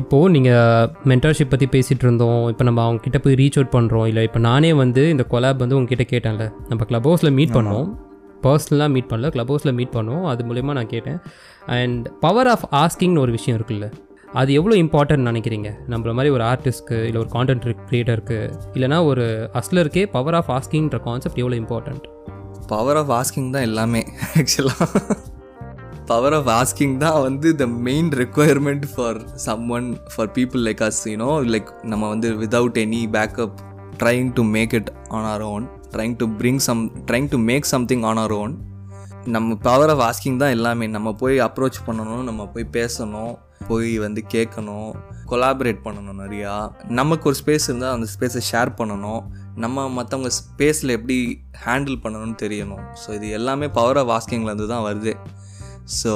இப்போது 0.00 0.30
நீங்கள் 0.34 0.90
மென்டர்ஷிப் 1.10 1.50
பற்றி 1.52 1.66
பேசிகிட்டு 1.72 2.04
இருந்தோம். 2.06 2.42
இப்போ 2.52 2.64
நம்ம 2.68 2.80
அவங்க 2.84 3.00
கிட்ட 3.06 3.18
போய் 3.24 3.36
ரீச் 3.40 3.56
அவுட் 3.58 3.74
பண்ணுறோம் 3.74 4.06
இல்லை 4.10 4.22
இப்போ 4.28 4.40
நானே 4.46 4.70
வந்து 4.82 5.02
இந்த 5.14 5.24
கொலாப் 5.32 5.62
வந்து 5.64 5.76
உங்ககிட்ட 5.78 6.04
கேட்டேன்ல. 6.12 6.44
நம்ம 6.70 6.86
க்ளப் 6.90 7.08
ஹவுஸில் 7.08 7.36
மீட் 7.38 7.54
பண்ணோம். 7.56 7.88
பர்சனலாக 8.42 8.90
மீட் 8.90 9.10
பண்ணல 9.10 9.30
க்ளப் 9.30 9.52
ஹவுஸில் 9.52 9.72
மீட் 9.72 9.94
பண்ணோம் 9.94 10.24
அது 10.24 10.44
மூலயமா 10.44 10.72
நான் 10.72 10.86
கேட்டேன். 10.86 11.18
அண்ட் 11.66 12.08
பவர் 12.20 12.46
ஆஃப் 12.46 12.66
ஆஸ்கிங்னு 12.74 13.18
ஒரு 13.18 13.32
விஷயம் 13.32 13.58
இருக்குல்ல 13.60 13.92
அது 14.32 14.52
எவ்வளோ 14.52 14.74
இம்பார்ட்டன்ட் 14.76 15.28
நினைக்கிறீங்க? 15.28 15.70
நம்மள 15.88 16.12
மாதிரி 16.12 16.34
ஒரு 16.34 16.44
ஆர்டிஸ்ட்க்கு 16.44 17.04
இல்லை 17.04 17.20
ஒரு 17.22 17.30
கான்டென்ட் 17.32 17.74
க்ரியேட்டருக்கு 17.90 18.38
இல்லைனா 18.74 19.04
ஒரு 19.04 19.50
அஸ்லருக்கே 19.54 20.06
பவர் 20.10 20.34
ஆஃப் 20.34 20.50
ஆஸ்கிங்ன்ற 20.50 20.98
கான்செப்ட் 21.02 21.38
எவ்வளோ 21.38 21.56
இம்பார்ட்டண்ட் 21.56 22.04
பவர் 22.66 22.96
ஆஃப் 22.96 23.10
ஆஸ்கிங் 23.10 23.50
தான் 23.50 23.62
எல்லாமே 23.62 24.02
ஆக்சுவலாக 24.38 24.86
பவர் 26.06 26.32
ஆஃப் 26.32 26.48
ஆஸ்கிங் 26.50 26.96
தான் 26.96 27.22
வந்து 27.22 27.56
the 27.56 27.66
main 27.66 28.08
requirement 28.08 28.86
for 28.94 29.18
someone 29.68 29.96
for 30.16 30.30
people 30.34 30.62
like 30.62 30.82
us 30.82 31.02
you know 31.04 31.30
like 31.52 31.70
நம்ம 31.84 32.08
வந்து 32.08 32.30
without 32.34 32.78
any 32.78 33.02
backup 33.12 33.56
trying 34.02 34.32
to 34.32 34.42
make 34.42 34.74
it 34.74 34.90
on 35.08 35.24
our 35.24 35.42
own 35.42 35.66
trying 35.94 36.16
to 36.16 36.26
bring 36.40 36.62
some 36.66 36.82
trying 37.08 37.30
to 37.34 37.38
make 37.50 37.72
something 37.74 38.04
on 38.10 38.20
our 38.24 38.36
own 38.42 38.54
நம்ம 39.34 39.54
power 39.66 39.90
of 39.94 40.02
asking 40.08 40.38
தான் 40.42 40.54
எல்லாமே. 40.56 40.86
நம்ம 40.86 41.08
போய் 41.22 41.36
approach 41.40 41.80
பண்ணணும் 41.86 42.22
நம்ம 42.28 42.46
போய் 42.54 42.66
பேசணும் 42.78 43.34
போய் 43.68 43.90
வந்து 44.04 44.20
கேட்கணும் 44.34 44.88
கொலாபரேட் 45.30 45.84
பண்ணணும் 45.84 46.18
நிறையா. 46.24 46.54
நமக்கு 47.00 47.28
ஒரு 47.30 47.36
ஸ்பேஸ் 47.42 47.66
இருந்தால் 47.68 47.94
அந்த 47.96 48.06
ஸ்பேஸை 48.14 48.42
ஷேர் 48.50 48.70
பண்ணணும். 48.80 49.22
நம்ம 49.64 49.84
மற்றவங்க 49.98 50.30
ஸ்பேஸில் 50.40 50.94
எப்படி 50.96 51.18
ஹேண்டில் 51.66 51.98
பண்ணணும்னு 52.04 52.36
தெரியணும். 52.44 52.82
ஸோ 53.02 53.08
இது 53.18 53.28
எல்லாமே 53.38 53.68
பவர் 53.78 54.00
ஆஃப் 54.02 54.12
ஆஸ்கிங்லேருந்து 54.16 54.68
தான் 54.74 54.84
வருது. 54.88 55.14
So 56.00 56.12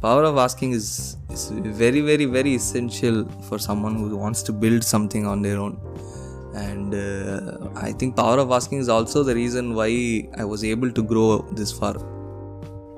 power 0.00 0.26
of 0.30 0.40
asking 0.44 0.74
is 0.78 0.92
is 1.34 1.46
very 1.82 2.02
very 2.10 2.26
very 2.38 2.52
essential 2.62 3.20
for 3.44 3.62
someone 3.88 3.98
who 4.02 4.08
wants 4.24 4.44
to 4.48 4.54
build 4.64 4.88
something 4.94 5.28
on 5.32 5.44
their 5.46 5.60
own 5.66 5.76
and 6.54 6.94
uh, 6.94 7.40
i 7.78 7.92
think 7.92 8.16
power 8.16 8.38
of 8.38 8.50
asking 8.50 8.78
is 8.78 8.88
also 8.88 9.22
the 9.22 9.34
reason 9.34 9.74
why 9.74 9.90
i 10.34 10.44
was 10.44 10.64
able 10.64 10.90
to 10.90 11.02
grow 11.02 11.28
this 11.56 11.72
far. 11.72 11.94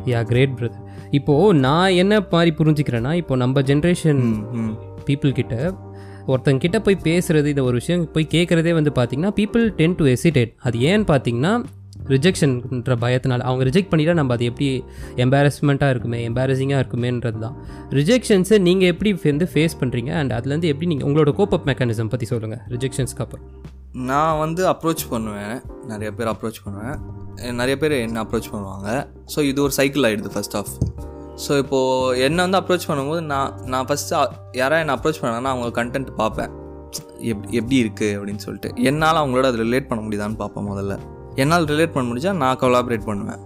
Ya 0.06 0.20
great 0.22 0.56
brother 0.58 0.80
இப்போது 1.10 1.58
நான் 1.58 1.94
என்ன 1.94 2.14
மாதிரி 2.32 2.50
புரிஞ்சுக்கிறேன்னா 2.50 3.12
இப்போ 3.12 3.36
நம்ம 3.36 3.60
generation 3.60 4.22
people 5.06 5.32
கிட்ட 5.32 5.54
ஒருத்தங்க 6.26 6.58
கிட்ட 6.58 6.78
போய் 6.80 7.04
பேசுகிறது 7.04 7.46
இந்த 7.46 7.62
ஒரு 7.62 7.74
விஷயம் 7.74 8.04
போய் 8.12 8.26
கேட்குறதே 8.30 8.72
வந்து 8.72 8.90
பார்த்தீங்கன்னா 8.90 9.32
பீப்புள் 9.34 9.64
டென் 9.74 9.94
டு 9.94 10.04
எசிடேட் 10.04 10.52
அது 10.62 10.78
ஏன்னு 10.90 11.06
பார்த்தீங்கன்னா 11.06 11.52
ரிஜெக்ஷன்ன்ற 12.12 12.94
பயத்தினால் 13.04 13.44
அவங்க 13.48 13.64
ரிஜெக்ட் 13.68 13.90
பண்ணிட்டால் 13.92 14.18
நம்ம 14.20 14.34
அது 14.36 14.44
எப்படி 14.50 14.68
எம்பாரஸ்மெண்ட்டாக 15.24 15.94
இருக்குமே 15.94 16.20
எம்பாரசிங்காக 16.30 16.80
இருக்குமேன்றது 16.82 17.38
தான். 17.44 17.56
ரிஜெக்ஷன்ஸை 17.98 18.58
நீங்கள் 18.68 18.90
எப்படி 18.92 19.12
வந்து 19.30 19.48
ஃபேஸ் 19.52 19.76
பண்ணுறீங்க 19.82 20.12
அண்ட் 20.20 20.34
அதுலேருந்து 20.38 20.70
எப்படி 20.72 20.88
நீங்கள் 20.92 21.08
உங்களோட 21.10 21.32
கோப்பப் 21.40 21.68
மெக்கானிசம் 21.70 22.12
பற்றி 22.14 22.28
சொல்லுங்கள் 22.32 22.62
ரிஜெக்ஷன்ஸ்க்கு 22.74 23.24
அப்புறம். 23.26 23.46
நான் 24.10 24.38
வந்து 24.44 24.62
அப்ரோச் 24.72 25.04
பண்ணுவேன். 25.14 25.56
நிறைய 25.92 26.10
பேர் 26.18 26.30
அப்ரோச் 26.32 26.60
பண்ணுவேன். 26.64 26.96
நிறைய 27.60 27.76
பேர் 27.82 27.94
என்ன 28.06 28.18
அப்ரோச் 28.24 28.50
பண்ணுவாங்க. 28.54 28.88
ஸோ 29.34 29.40
இது 29.50 29.58
ஒரு 29.66 29.74
சைக்கிள் 29.78 30.06
ஆகிடுது 30.08 30.32
ஃபஸ்ட் 30.36 30.56
ஆஃப் 30.60 30.72
ஸோ 31.44 31.52
இப்போது 31.62 32.18
என்னை 32.24 32.40
வந்து 32.46 32.58
அப்ரோச் 32.60 32.88
பண்ணும்போது 32.90 33.22
நான் 33.32 33.54
நான் 33.72 33.86
ஃபஸ்ட்டு 33.88 34.14
யாராவது 34.60 34.82
என்னை 34.84 34.96
அப்ரோச் 34.96 35.20
பண்ணாங்கன்னா 35.22 35.52
அவங்க 35.54 35.70
கண்டென்ட் 35.80 36.10
பார்ப்பேன். 36.20 36.52
எப் 37.30 37.46
எப்படி 37.58 37.76
இருக்குது 37.84 38.14
அப்படின்னு 38.16 38.42
சொல்லிட்டு. 38.46 38.70
என்னால் 38.88 39.20
அவங்களோட 39.22 39.46
அதை 39.50 39.58
ரிலேட் 39.64 39.88
பண்ண 39.90 40.00
முடியுதான்னு 40.06 40.38
பார்ப்பேன் 40.42 40.68
முதல்ல. 40.70 40.96
என்னால் 41.42 41.66
ரிலேட் 41.72 41.94
பண்ண 41.94 42.06
முடிஞ்சால் 42.10 42.40
நான் 42.42 42.60
கொலாபரேட் 42.62 43.08
பண்ணுவேன். 43.10 43.42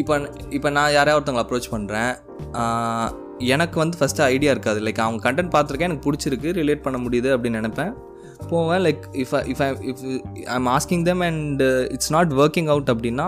இப்போ 0.00 0.14
இப்போ 0.56 0.68
நான் 0.76 0.92
யாரையா 0.96 1.16
ஒருத்தவங்களை 1.18 1.44
அப்ரோச் 1.46 1.72
பண்ணுறேன் 1.74 2.12
எனக்கு 3.54 3.76
வந்து 3.82 3.96
ஃபஸ்ட்டு 4.00 4.24
ஐடியா 4.32 4.50
இருக்காது. 4.54 4.80
லைக் 4.86 5.00
அவங்க 5.04 5.20
கண்டென்ட் 5.26 5.52
பார்த்துருக்கேன் 5.54 5.90
எனக்கு 5.90 6.06
பிடிச்சிருக்கு 6.08 6.50
ரிலேட் 6.60 6.84
பண்ண 6.86 6.98
முடியுது 7.04 7.30
அப்படின்னு 7.34 7.60
நினைப்பேன். 7.62 7.92
போவேன் 8.50 8.82
like 8.86 9.02
if 9.22 9.34
if 9.52 9.62
I 9.66 9.70
if 9.90 10.02
I 10.52 10.54
am 10.58 10.70
asking 10.76 11.04
them 11.08 11.22
and 11.28 11.62
it's 11.96 12.12
not 12.16 12.32
working 12.44 12.70
out 12.74 12.90
அப்படின்னா 12.94 13.26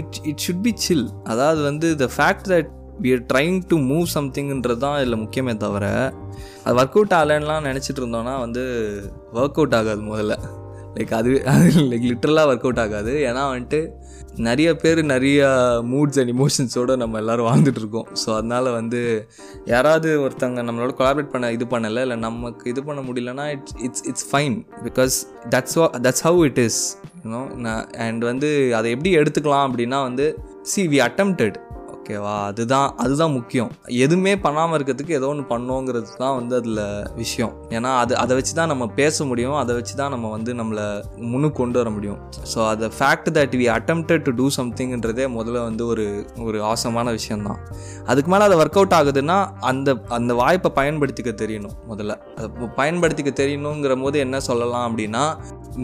it 0.00 0.20
it 0.30 0.42
should 0.46 0.62
be 0.66 0.72
chill 0.86 1.06
அதாவது 1.32 1.60
வந்து 1.68 1.88
the 2.04 2.08
fact 2.16 2.46
that 2.52 2.70
we 3.04 3.10
are 3.16 3.24
trying 3.32 3.58
to 3.72 3.76
move 3.90 4.06
சம்திங்ன்றது 4.16 4.80
தான் 4.86 4.96
இதில் 5.02 5.20
முக்கியமே 5.24 5.54
தவிர 5.64 5.84
அது 6.64 6.74
ஒர்க் 6.80 6.96
அவுட் 6.98 7.14
ஆகலைன்னுலாம் 7.18 7.68
நினச்சிட்டு 7.70 8.00
இருந்தோன்னா 8.02 8.34
வந்து 8.44 8.64
ஒர்க் 9.40 9.60
அவுட் 9.60 9.76
ஆகாது 9.80 10.02
முதல்ல. 10.10 10.36
லைக் 10.96 11.12
அது 11.20 11.32
அது 11.52 11.68
லைக் 11.90 12.06
லிட்ரலாக 12.10 12.50
ஒர்க் 12.52 12.66
அவுட் 12.66 12.82
ஆகாது. 12.84 13.12
ஏன்னா 13.28 13.42
வந்துட்டு 13.52 13.80
நிறைய 14.48 14.68
பேர் 14.76 15.00
நிறைய 15.04 15.40
மூட்ஸ் 15.92 16.18
அண்ட் 16.20 16.32
இமோஷன்ஸோடு 16.34 16.94
நம்ம 17.02 17.18
எல்லோரும் 17.18 17.48
வாழ்ந்துட்டு 17.48 17.80
இருக்கோம். 17.82 18.08
ஸோ 18.22 18.28
அதனால் 18.36 18.68
வந்து 18.78 19.00
யாராவது 19.72 20.10
ஒருத்தங்க 20.24 20.62
நம்மளோட 20.68 20.92
கொலாபரேட் 21.00 21.32
பண்ண 21.34 21.52
இது 21.56 21.66
பண்ணலை 21.74 22.02
இல்லை 22.06 22.18
நமக்கு 22.26 22.70
இது 22.70 22.82
பண்ண 22.84 23.02
முடியலன்னா 23.08 23.46
it's 23.54 23.76
it's 23.86 24.04
it's 24.10 24.28
fine 24.30 24.56
because 24.86 25.16
that's 25.54 25.78
that's 26.06 26.24
how 26.28 26.44
it 26.50 26.60
is 26.66 26.80
you know 27.24 27.42
நான் 27.66 27.88
அண்ட் 28.06 28.24
வந்து 28.30 28.50
அதை 28.80 28.90
எப்படி 28.90 29.12
எடுத்துக்கலாம் 29.16 29.66
அப்படின்னா 29.68 30.00
வந்து 30.08 30.26
சி 30.72 30.82
வி 30.94 31.00
அட்டம்ப்டட் 31.08 31.58
ஓகேவா? 32.10 32.34
அதுதான் 32.50 32.88
அதுதான் 33.02 33.32
முக்கியம். 33.36 33.70
எதுவுமே 34.04 34.32
பண்ணாமல் 34.44 34.76
இருக்கிறதுக்கு 34.76 35.16
ஏதோ 35.18 35.26
ஒன்று 35.32 35.44
பண்ணோங்கிறது 35.52 36.08
தான் 36.22 36.34
வந்து 36.38 36.54
அதில் 36.60 36.80
விஷயம். 37.20 37.52
ஏன்னா 37.76 37.90
அது 38.02 38.12
அதை 38.22 38.32
வச்சு 38.38 38.52
தான் 38.58 38.70
நம்ம 38.72 38.84
பேச 39.00 39.24
முடியும். 39.30 39.56
அதை 39.62 39.74
வச்சு 39.78 39.94
தான் 40.00 40.12
நம்ம 40.14 40.30
வந்து 40.36 40.50
நம்மளை 40.60 40.86
முன்னு 41.32 41.48
கொண்டு 41.60 41.78
வர 41.80 41.90
முடியும். 41.96 42.18
ஸோ 42.52 42.58
அது 42.72 42.90
fact 42.98 43.30
that 43.38 43.56
we 43.60 43.66
attempted 43.76 44.24
to 44.28 44.34
do 44.40 44.46
சம்திங்ன்றதே 44.58 45.26
முதல்ல 45.36 45.62
வந்து 45.68 45.84
ஒரு 45.92 46.06
ஒரு 46.46 46.60
ஆசமான 46.72 47.06
விஷயந்தான் 47.18 47.60
அதுக்கு 48.10 48.30
மேலே 48.34 48.46
அதை 48.48 48.58
ஒர்க் 48.62 48.78
அவுட் 48.80 48.96
ஆகுதுன்னா 49.00 49.38
அந்த 49.70 49.90
அந்த 50.18 50.34
வாய்ப்பை 50.42 50.72
பயன்படுத்திக்க 50.80 51.34
தெரியணும் 51.44 51.76
முதல்ல. 51.92 52.14
அதை 52.38 52.68
பயன்படுத்திக்க 52.80 53.32
தெரியணுங்கிற 53.42 53.96
போது 54.04 54.18
என்ன 54.26 54.40
சொல்லலாம் 54.50 54.86
அப்படின்னா 54.88 55.24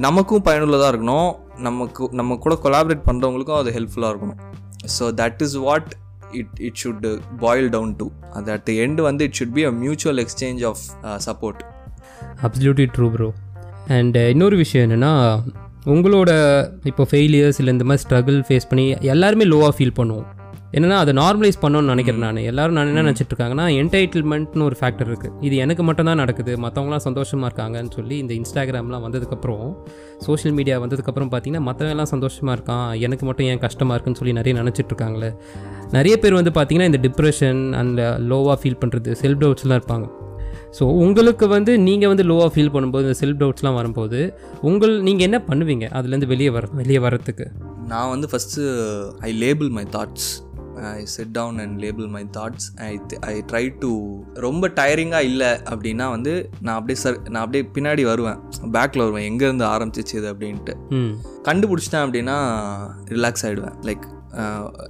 நமக்கும் 0.07 0.47
பயனுள்ளதாக 0.49 0.93
இருக்கணும். 0.93 1.31
நமக்கு 1.67 2.09
நம்ம 2.19 2.37
கூட 2.45 2.55
கொலாபரேட் 2.65 3.07
பண்ணுறவங்களுக்கும் 3.11 3.61
அது 3.61 3.71
ஹெல்ப்ஃபுல்லாக 3.77 4.13
இருக்கணும். 4.13 4.41
So 4.97 5.05
that 5.21 5.41
is 5.45 5.57
what 5.67 5.93
it 6.33 6.61
it 6.61 6.75
should 6.75 7.07
boil 7.39 7.69
down 7.69 7.97
to 7.97 8.11
அது 8.33 8.53
அட் 8.53 8.71
எண்ட் 8.71 9.01
வந்து 9.01 9.25
it 9.25 9.33
should 9.33 9.53
be 9.53 9.65
a 9.65 9.71
mutual 9.71 10.19
exchange 10.19 10.63
of 10.65 10.83
support 11.27 11.63
absolutely 12.43 12.89
true 12.97 13.11
bro 13.11 13.33
and 13.89 14.17
இன்னொரு 14.17 14.57
விஷயம் 14.57 14.91
என்னென்னா 14.91 15.13
உங்களோட 15.85 16.31
இப்போ 16.85 17.07
ஃபெயிலியர்ஸ் 17.11 17.59
இல்லை 17.59 17.73
இந்த 17.73 17.85
மாதிரி 17.85 18.03
ஸ்ட்ரகிள் 18.09 18.41
ஃபேஸ் 18.49 18.69
பண்ணி 18.69 18.91
எல்லாருமே 19.01 19.45
லோவாக 19.45 19.73
ஃபீல் 19.77 19.97
பண்ணுவோம். 19.97 20.27
என்னன்னா 20.75 20.97
அதை 21.03 21.13
நார்மலைஸ் 21.21 21.59
பண்ணணும்னு 21.63 21.93
நினைக்கிறேன் 21.93 22.23
நான். 22.25 22.41
எல்லாரும் 22.51 22.77
நான் 22.79 22.91
என்ன 22.93 23.03
நினச்சிட்டு 23.07 23.33
இருக்காங்கன்னா 23.33 23.67
என்டைட்டில்மெண்ட்னு 23.81 24.65
ஒரு 24.69 24.77
ஃபேக்டர் 24.81 25.09
இருக்குது 25.11 25.45
இது 25.47 25.57
எனக்கு 25.65 25.83
மட்டும் 25.89 26.09
தான் 26.11 26.21
நடக்குது. 26.23 26.53
மற்றவங்களாம் 26.65 27.05
சந்தோஷமாக 27.07 27.49
இருக்காங்கன்னு 27.51 27.93
சொல்லி 27.99 28.17
இந்த 28.23 28.33
இன்ஸ்டாகிராம்லாம் 28.41 29.05
வந்ததுக்கப்புறம் 29.07 29.65
சோஷியல் 30.27 30.57
மீடியா 30.59 30.77
வந்ததுக்கப்புறம் 30.85 31.31
பார்த்தீங்கன்னா 31.33 31.67
மற்றவங்க 31.69 31.97
எல்லாம் 31.97 32.11
சந்தோஷமாக 32.15 32.57
இருக்கான். 32.59 32.89
எனக்கு 33.07 33.27
மட்டும் 33.29 33.49
ஏன் 33.53 33.63
கஷ்டமாக 33.67 33.97
இருக்குன்னு 33.97 34.21
சொல்லி 34.21 34.35
நிறைய 34.41 34.55
நினச்சிட்டு 34.61 34.93
இருக்காங்களே 34.93 35.31
நிறைய 35.93 36.17
பேர் 36.25 36.39
வந்து 36.41 36.53
பார்த்தீங்கன்னா 36.59 36.91
இந்த 36.93 37.01
டிப்ரெஷன் 37.07 37.61
அந்த 37.83 38.03
லோவாக 38.33 38.59
ஃபீல் 38.63 38.81
பண்ணுறது 38.85 39.13
செல்ஃப் 39.23 39.43
டவுட்ஸ்லாம் 39.45 39.81
இருப்பாங்க. 39.81 40.07
ஸோ 40.79 40.85
உங்களுக்கு 41.05 41.47
வந்து 41.47 41.79
நீங்கள் 41.79 42.11
வந்து 42.13 42.25
லோவாக 42.31 42.51
ஃபீல் 42.55 42.73
பண்ணும்போது 42.75 43.05
இந்த 43.07 43.19
செல்ஃப் 43.21 43.39
டவுட்ஸ்லாம் 43.43 43.79
வரும்போது 43.81 44.19
உங்கள் 44.71 45.03
நீங்கள் 45.09 45.27
என்ன 45.29 45.39
பண்ணுவீங்க? 45.51 45.87
அதுலேருந்து 45.99 46.31
வெளியே 46.33 46.51
வர 46.57 46.69
வெளியே 46.81 47.01
வரத்துக்கு 47.07 47.47
நான் 47.93 48.11
வந்து 48.13 48.29
first 48.33 48.63
I 49.29 49.33
label 49.45 49.71
my 49.79 49.85
thoughts 49.97 50.29
I 50.83 51.05
set 51.05 51.33
down 51.39 51.59
and 51.59 51.77
label 51.81 52.07
my 52.07 52.23
thoughts 52.37 52.69
I 52.89 52.91
I 53.21 53.35
try 53.53 53.65
to 53.79 53.91
ரொம்ப 54.35 54.69
டயரிங்காக 54.69 55.29
இல்லை 55.31 55.51
அப்படின்னா 55.73 56.09
வந்து 56.11 56.51
நான் 56.61 56.75
அப்படியே 56.75 56.99
சர் 57.05 57.21
நான் 57.31 57.43
அப்படியே 57.45 57.65
பின்னாடி 57.77 58.05
வருவேன். 58.05 58.39
பேக்கில் 58.77 59.05
வருவேன். 59.05 59.27
எங்கேருந்து 59.31 59.67
ஆரம்பிச்சிச்சு 59.75 60.15
இது 60.21 60.29
அப்படின்ட்டு. 60.35 60.75
கண்டுபிடிச்சிட்டேன் 61.49 62.05
அப்படின்னா 62.07 62.37
ரிலாக்ஸ் 63.15 63.47
ஆகிடுவேன் 63.49 63.79
லைக் 63.89 64.07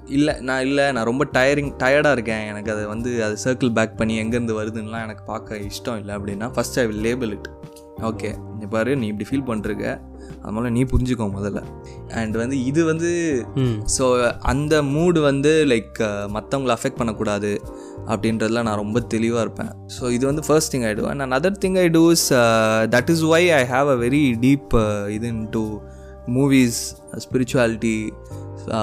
இல்லை 0.05 0.35
நான் 0.41 0.65
இல்லை 0.67 0.93
நான் 0.93 1.05
ரொம்ப 1.05 1.25
டயரிங் 1.33 1.73
டயர்டாக 1.83 2.13
இருக்கேன். 2.13 2.47
எனக்கு 2.47 2.73
அதை 2.73 2.85
வந்து 2.85 3.11
அதை 3.25 3.37
சர்க்கிள் 3.45 3.73
பேக் 3.73 3.97
பண்ணி 3.97 4.15
எங்கேருந்து 4.23 4.57
வருதுன்னெலாம் 4.61 5.05
எனக்கு 5.09 5.25
பார்க்க 5.25 5.59
இஷ்டம் 5.71 5.99
இல்லை 5.99 6.15
அப்படின்னா 6.17 6.49
first 6.57 6.79
I 6.81 6.87
will 6.87 7.05
label 7.09 7.31
it 7.31 7.49
okay 8.03 8.31
பாரு 8.69 8.97
நீ 8.97 9.07
இப்படி 9.07 9.29
ஃபீல் 9.31 9.49
பண்ணிருக்க 9.51 10.01
அதனால 10.43 10.71
நீ 10.77 10.83
புரிஞ்சுக்கோ 10.93 11.27
முதல்ல. 11.37 11.61
அண்ட் 12.21 12.37
வந்து 12.43 12.57
இது 12.71 12.81
வந்து 12.85 13.11
ஸோ 13.97 14.05
அந்த 14.53 14.75
மூடு 14.95 15.21
வந்து 15.21 15.53
லைக் 15.73 15.99
மற்றவங்கள 16.37 16.75
அஃபெக்ட் 16.79 17.01
பண்ணக்கூடாது 17.01 17.53
அப்படின்றதுல 18.13 18.63
நான் 18.69 18.81
ரொம்ப 18.85 19.01
தெளிவாக 19.15 19.45
இருப்பேன். 19.47 19.73
ஸோ 19.97 20.11
இது 20.17 20.25
வந்து 20.27 20.45
first 20.49 20.73
thing 20.75 20.87
I 20.91 20.93
do 21.01 21.07
and 21.13 21.37
other 21.39 21.61
thing 21.65 21.79
I 21.85 21.87
do 21.99 22.05
is 22.17 22.29
that 22.97 23.11
is 23.15 23.25
why 23.35 23.49
I 23.61 23.63
have 23.75 23.91
a 23.95 23.99
very 24.07 24.25
deep 24.47 24.77
இது 25.17 25.29
in 25.35 25.45
to 25.57 25.65
movies 26.37 26.81
spirituality 27.25 27.97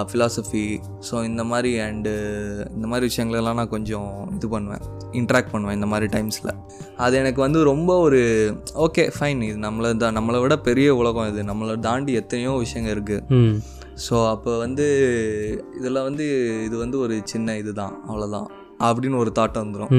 philosophy 0.09 0.63
so 1.09 1.23
இந்த 1.29 1.43
மாதிரி 1.51 1.71
அண்டு 1.85 2.13
இந்த 2.75 2.85
மாதிரி 2.91 3.05
விஷயங்களெல்லாம் 3.09 3.59
நான் 3.59 3.73
கொஞ்சம் 3.75 4.09
இது 4.35 4.47
பண்ணுவேன். 4.55 4.83
இன்ட்ராக்ட் 5.19 5.51
பண்ணுவேன் 5.53 5.77
இந்த 5.79 5.87
மாதிரி 5.91 6.07
டைம்ஸில் 6.15 6.51
அது 7.03 7.13
எனக்கு 7.21 7.41
வந்து 7.45 7.59
ரொம்ப 7.71 7.91
ஒரு 8.05 8.21
ஓகே 8.85 9.05
ஃபைன் 9.17 9.41
இது 9.49 9.59
நம்மளை 9.67 9.91
தான் 10.03 10.17
நம்மளை 10.19 10.39
விட 10.43 10.55
பெரிய 10.69 10.89
உலகம் 11.01 11.29
இது. 11.31 11.43
நம்மளை 11.51 11.75
தாண்டி 11.87 12.13
எத்தனையோ 12.21 12.53
விஷயங்கள் 12.65 12.95
இருக்குது 12.95 13.61
ஸோ 14.07 14.15
அப்போ 14.33 14.51
வந்து 14.65 14.85
இதில் 15.79 16.05
வந்து 16.07 16.25
இது 16.67 16.75
வந்து 16.77 16.99
ஒரு 17.05 17.15
சின்ன 17.33 17.55
இதுதான். 17.61 17.95
அவ்வளோதான் 18.09 18.49
அப்படின்னு 18.87 19.19
ஒரு 19.23 19.31
தாட் 19.37 19.59
வந்துடும் 19.61 19.91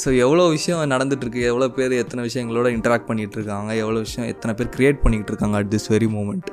ஸோ 0.00 0.08
எவ்வளோ 0.24 0.44
விஷயம் 0.56 0.92
நடந்துட்டுருக்கு 0.94 1.42
எவ்வளோ 1.50 1.68
பேர் 1.78 1.92
எத்தனை 2.02 2.22
விஷயங்களோட 2.28 2.68
இன்ட்ராக்ட் 2.76 3.08
பண்ணிகிட்டு 3.10 3.36
இருக்காங்க. 3.38 3.70
எவ்வளோ 3.82 4.00
விஷயம் 4.06 4.28
எத்தனை 4.28 4.54
பேர் 4.58 4.74
க்ரியேட் 4.76 5.02
பண்ணிக்கிட்டு 5.04 5.32
இருக்காங்க 5.34 5.56
at 5.62 5.72
this 5.74 5.88
very 5.94 6.08
moment 6.16 6.50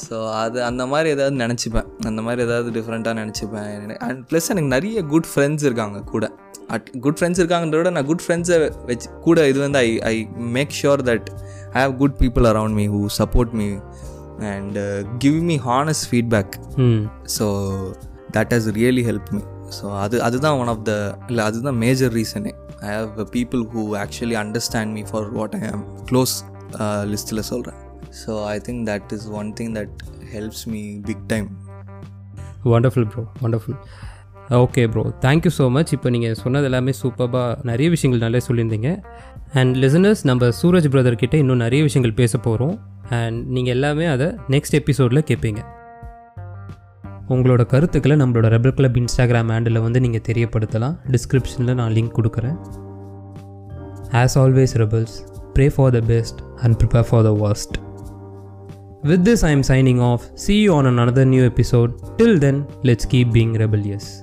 so 0.00 0.16
அது 0.42 0.58
அந்த 0.68 0.82
மாதிரி 0.92 1.08
ஏதாவது 1.14 1.36
நினச்சிப்பேன். 1.44 1.88
அந்த 2.08 2.20
மாதிரி 2.26 2.40
ஏதாவது 2.46 2.70
டிஃப்ரெண்ட்டாக 2.76 3.14
நினச்சிப்பேன். 3.22 3.66
அண்ட் 4.06 4.20
ப்ளஸ் 4.30 4.48
எனக்கு 4.54 4.70
நிறைய 4.76 5.02
குட் 5.12 5.28
ஃப்ரெண்ட்ஸ் 5.32 5.64
இருக்காங்க 5.68 6.00
கூட. 6.12 6.24
அட் 6.74 6.88
குட் 7.04 7.18
ஃப்ரெண்ட்ஸ் 7.18 7.40
இருக்காங்கன்றத 7.40 7.80
விட 7.80 7.90
நான் 7.96 8.08
குட் 8.10 8.24
ஃப்ரெண்ட்ஸை 8.24 8.56
வச்சு 8.90 9.08
கூட 9.26 9.46
இது 9.50 9.58
வந்து 9.64 9.78
I 9.86 9.88
I 10.12 10.16
make 10.56 10.72
sure 10.80 11.02
that 11.10 11.28
I 11.74 11.78
have 11.82 11.94
good 12.02 12.16
people 12.22 12.46
around 12.52 12.76
me 12.80 12.86
who 12.94 13.00
support 13.18 13.52
me 13.60 13.68
and 14.52 14.78
give 15.18 15.38
me 15.50 15.56
honest 15.68 16.06
feedback 16.12 16.54
so 17.36 17.46
that 18.36 18.54
has 18.56 18.68
really 18.80 19.04
help 19.10 19.30
me 19.36 19.42
so 19.78 19.86
அது 20.04 20.16
அதுதான் 20.28 20.58
ஒன் 20.62 20.72
ஆஃப் 20.74 20.84
த 20.90 20.94
இல்லை 21.28 21.44
அதுதான் 21.50 21.78
மேஜர் 21.84 22.12
ரீசனே 22.20 22.52
I 22.82 22.92
have 22.96 23.10
people 23.36 23.62
who 23.74 23.84
actually 24.04 24.38
understand 24.44 24.92
me 24.98 25.04
for 25.12 25.28
what 25.38 25.56
I 25.60 25.64
am 25.72 25.86
close 26.10 26.36
லிஸ்ட்டில் 27.12 27.48
சொல்கிறேன் 27.52 27.80
so 28.20 28.32
I 28.54 28.56
think 28.68 28.82
that 28.90 29.12
is 29.16 29.28
one 29.40 29.50
thing 29.58 29.74
that 29.78 29.98
helps 30.34 30.64
me 30.72 30.82
big 31.10 31.26
time 31.32 31.48
wonderful 32.72 33.08
bro 33.12 33.24
wonderful 33.44 33.78
okay 34.62 34.82
bro 34.94 35.02
thank you 35.24 35.50
so 35.58 35.64
much 35.76 35.92
இப்போ 35.96 36.08
நீங்கள் 36.14 36.34
சொன்னது 36.34 36.66
எல்லாமே 36.68 36.92
சூப்பராக 37.02 37.52
நிறைய 37.70 37.88
விஷயங்கள் 37.94 38.24
நல்லா 38.24 38.40
சொல்லியிருந்தீங்க. 38.46 38.90
அண்ட் 39.58 39.72
லிசனர்ஸ் 39.82 40.22
நம்ம 40.30 40.48
சூரஜ் 40.60 40.88
பிரதர்கிட்ட 40.94 41.34
இன்னும் 41.42 41.62
நிறைய 41.64 41.82
விஷயங்கள் 41.88 42.18
பேச 42.20 42.38
போகிறோம் 42.38 42.74
அண்ட் 43.18 43.38
நீங்கள் 43.54 43.74
எல்லாமே 43.74 44.06
அதை 44.06 44.28
நெக்ஸ்ட் 44.54 44.76
எபிசோடில் 44.80 45.26
கேட்பீங்க 45.30 45.62
உங்களோட 47.34 47.62
கருத்துக்களை 47.72 48.16
நம்மளோட 48.22 48.46
ரெபல் 48.54 48.74
கிளப் 48.78 48.98
இன்ஸ்டாகிராம் 49.00 49.50
ஹேண்டில் 49.54 49.80
வந்து 49.84 50.00
நீங்கள் 50.04 50.24
தெரியப்படுத்தலாம். 50.28 50.96
டிஸ்கிரிப்ஷனில் 51.14 51.78
நான் 51.80 51.92
லிங்க் 51.98 52.16
கொடுக்குறேன். 52.18 52.56
As 54.22 54.36
always 54.42 54.74
rebels 54.84 55.16
pray 55.56 55.66
for 55.76 55.92
the 55.96 56.00
best 56.12 56.40
and 56.62 56.76
prepare 56.80 57.06
for 57.10 57.24
the 57.28 57.32
worst 57.44 57.78
With 59.02 59.24
this, 59.24 59.42
I 59.42 59.50
am 59.50 59.64
signing 59.64 60.00
off. 60.00 60.30
See 60.36 60.60
you 60.60 60.74
on 60.74 60.86
another 60.86 61.24
new 61.24 61.44
episode. 61.44 62.16
Till 62.18 62.38
then, 62.38 62.68
let's 62.84 63.04
keep 63.04 63.32
being 63.32 63.54
rebellious. 63.54 64.21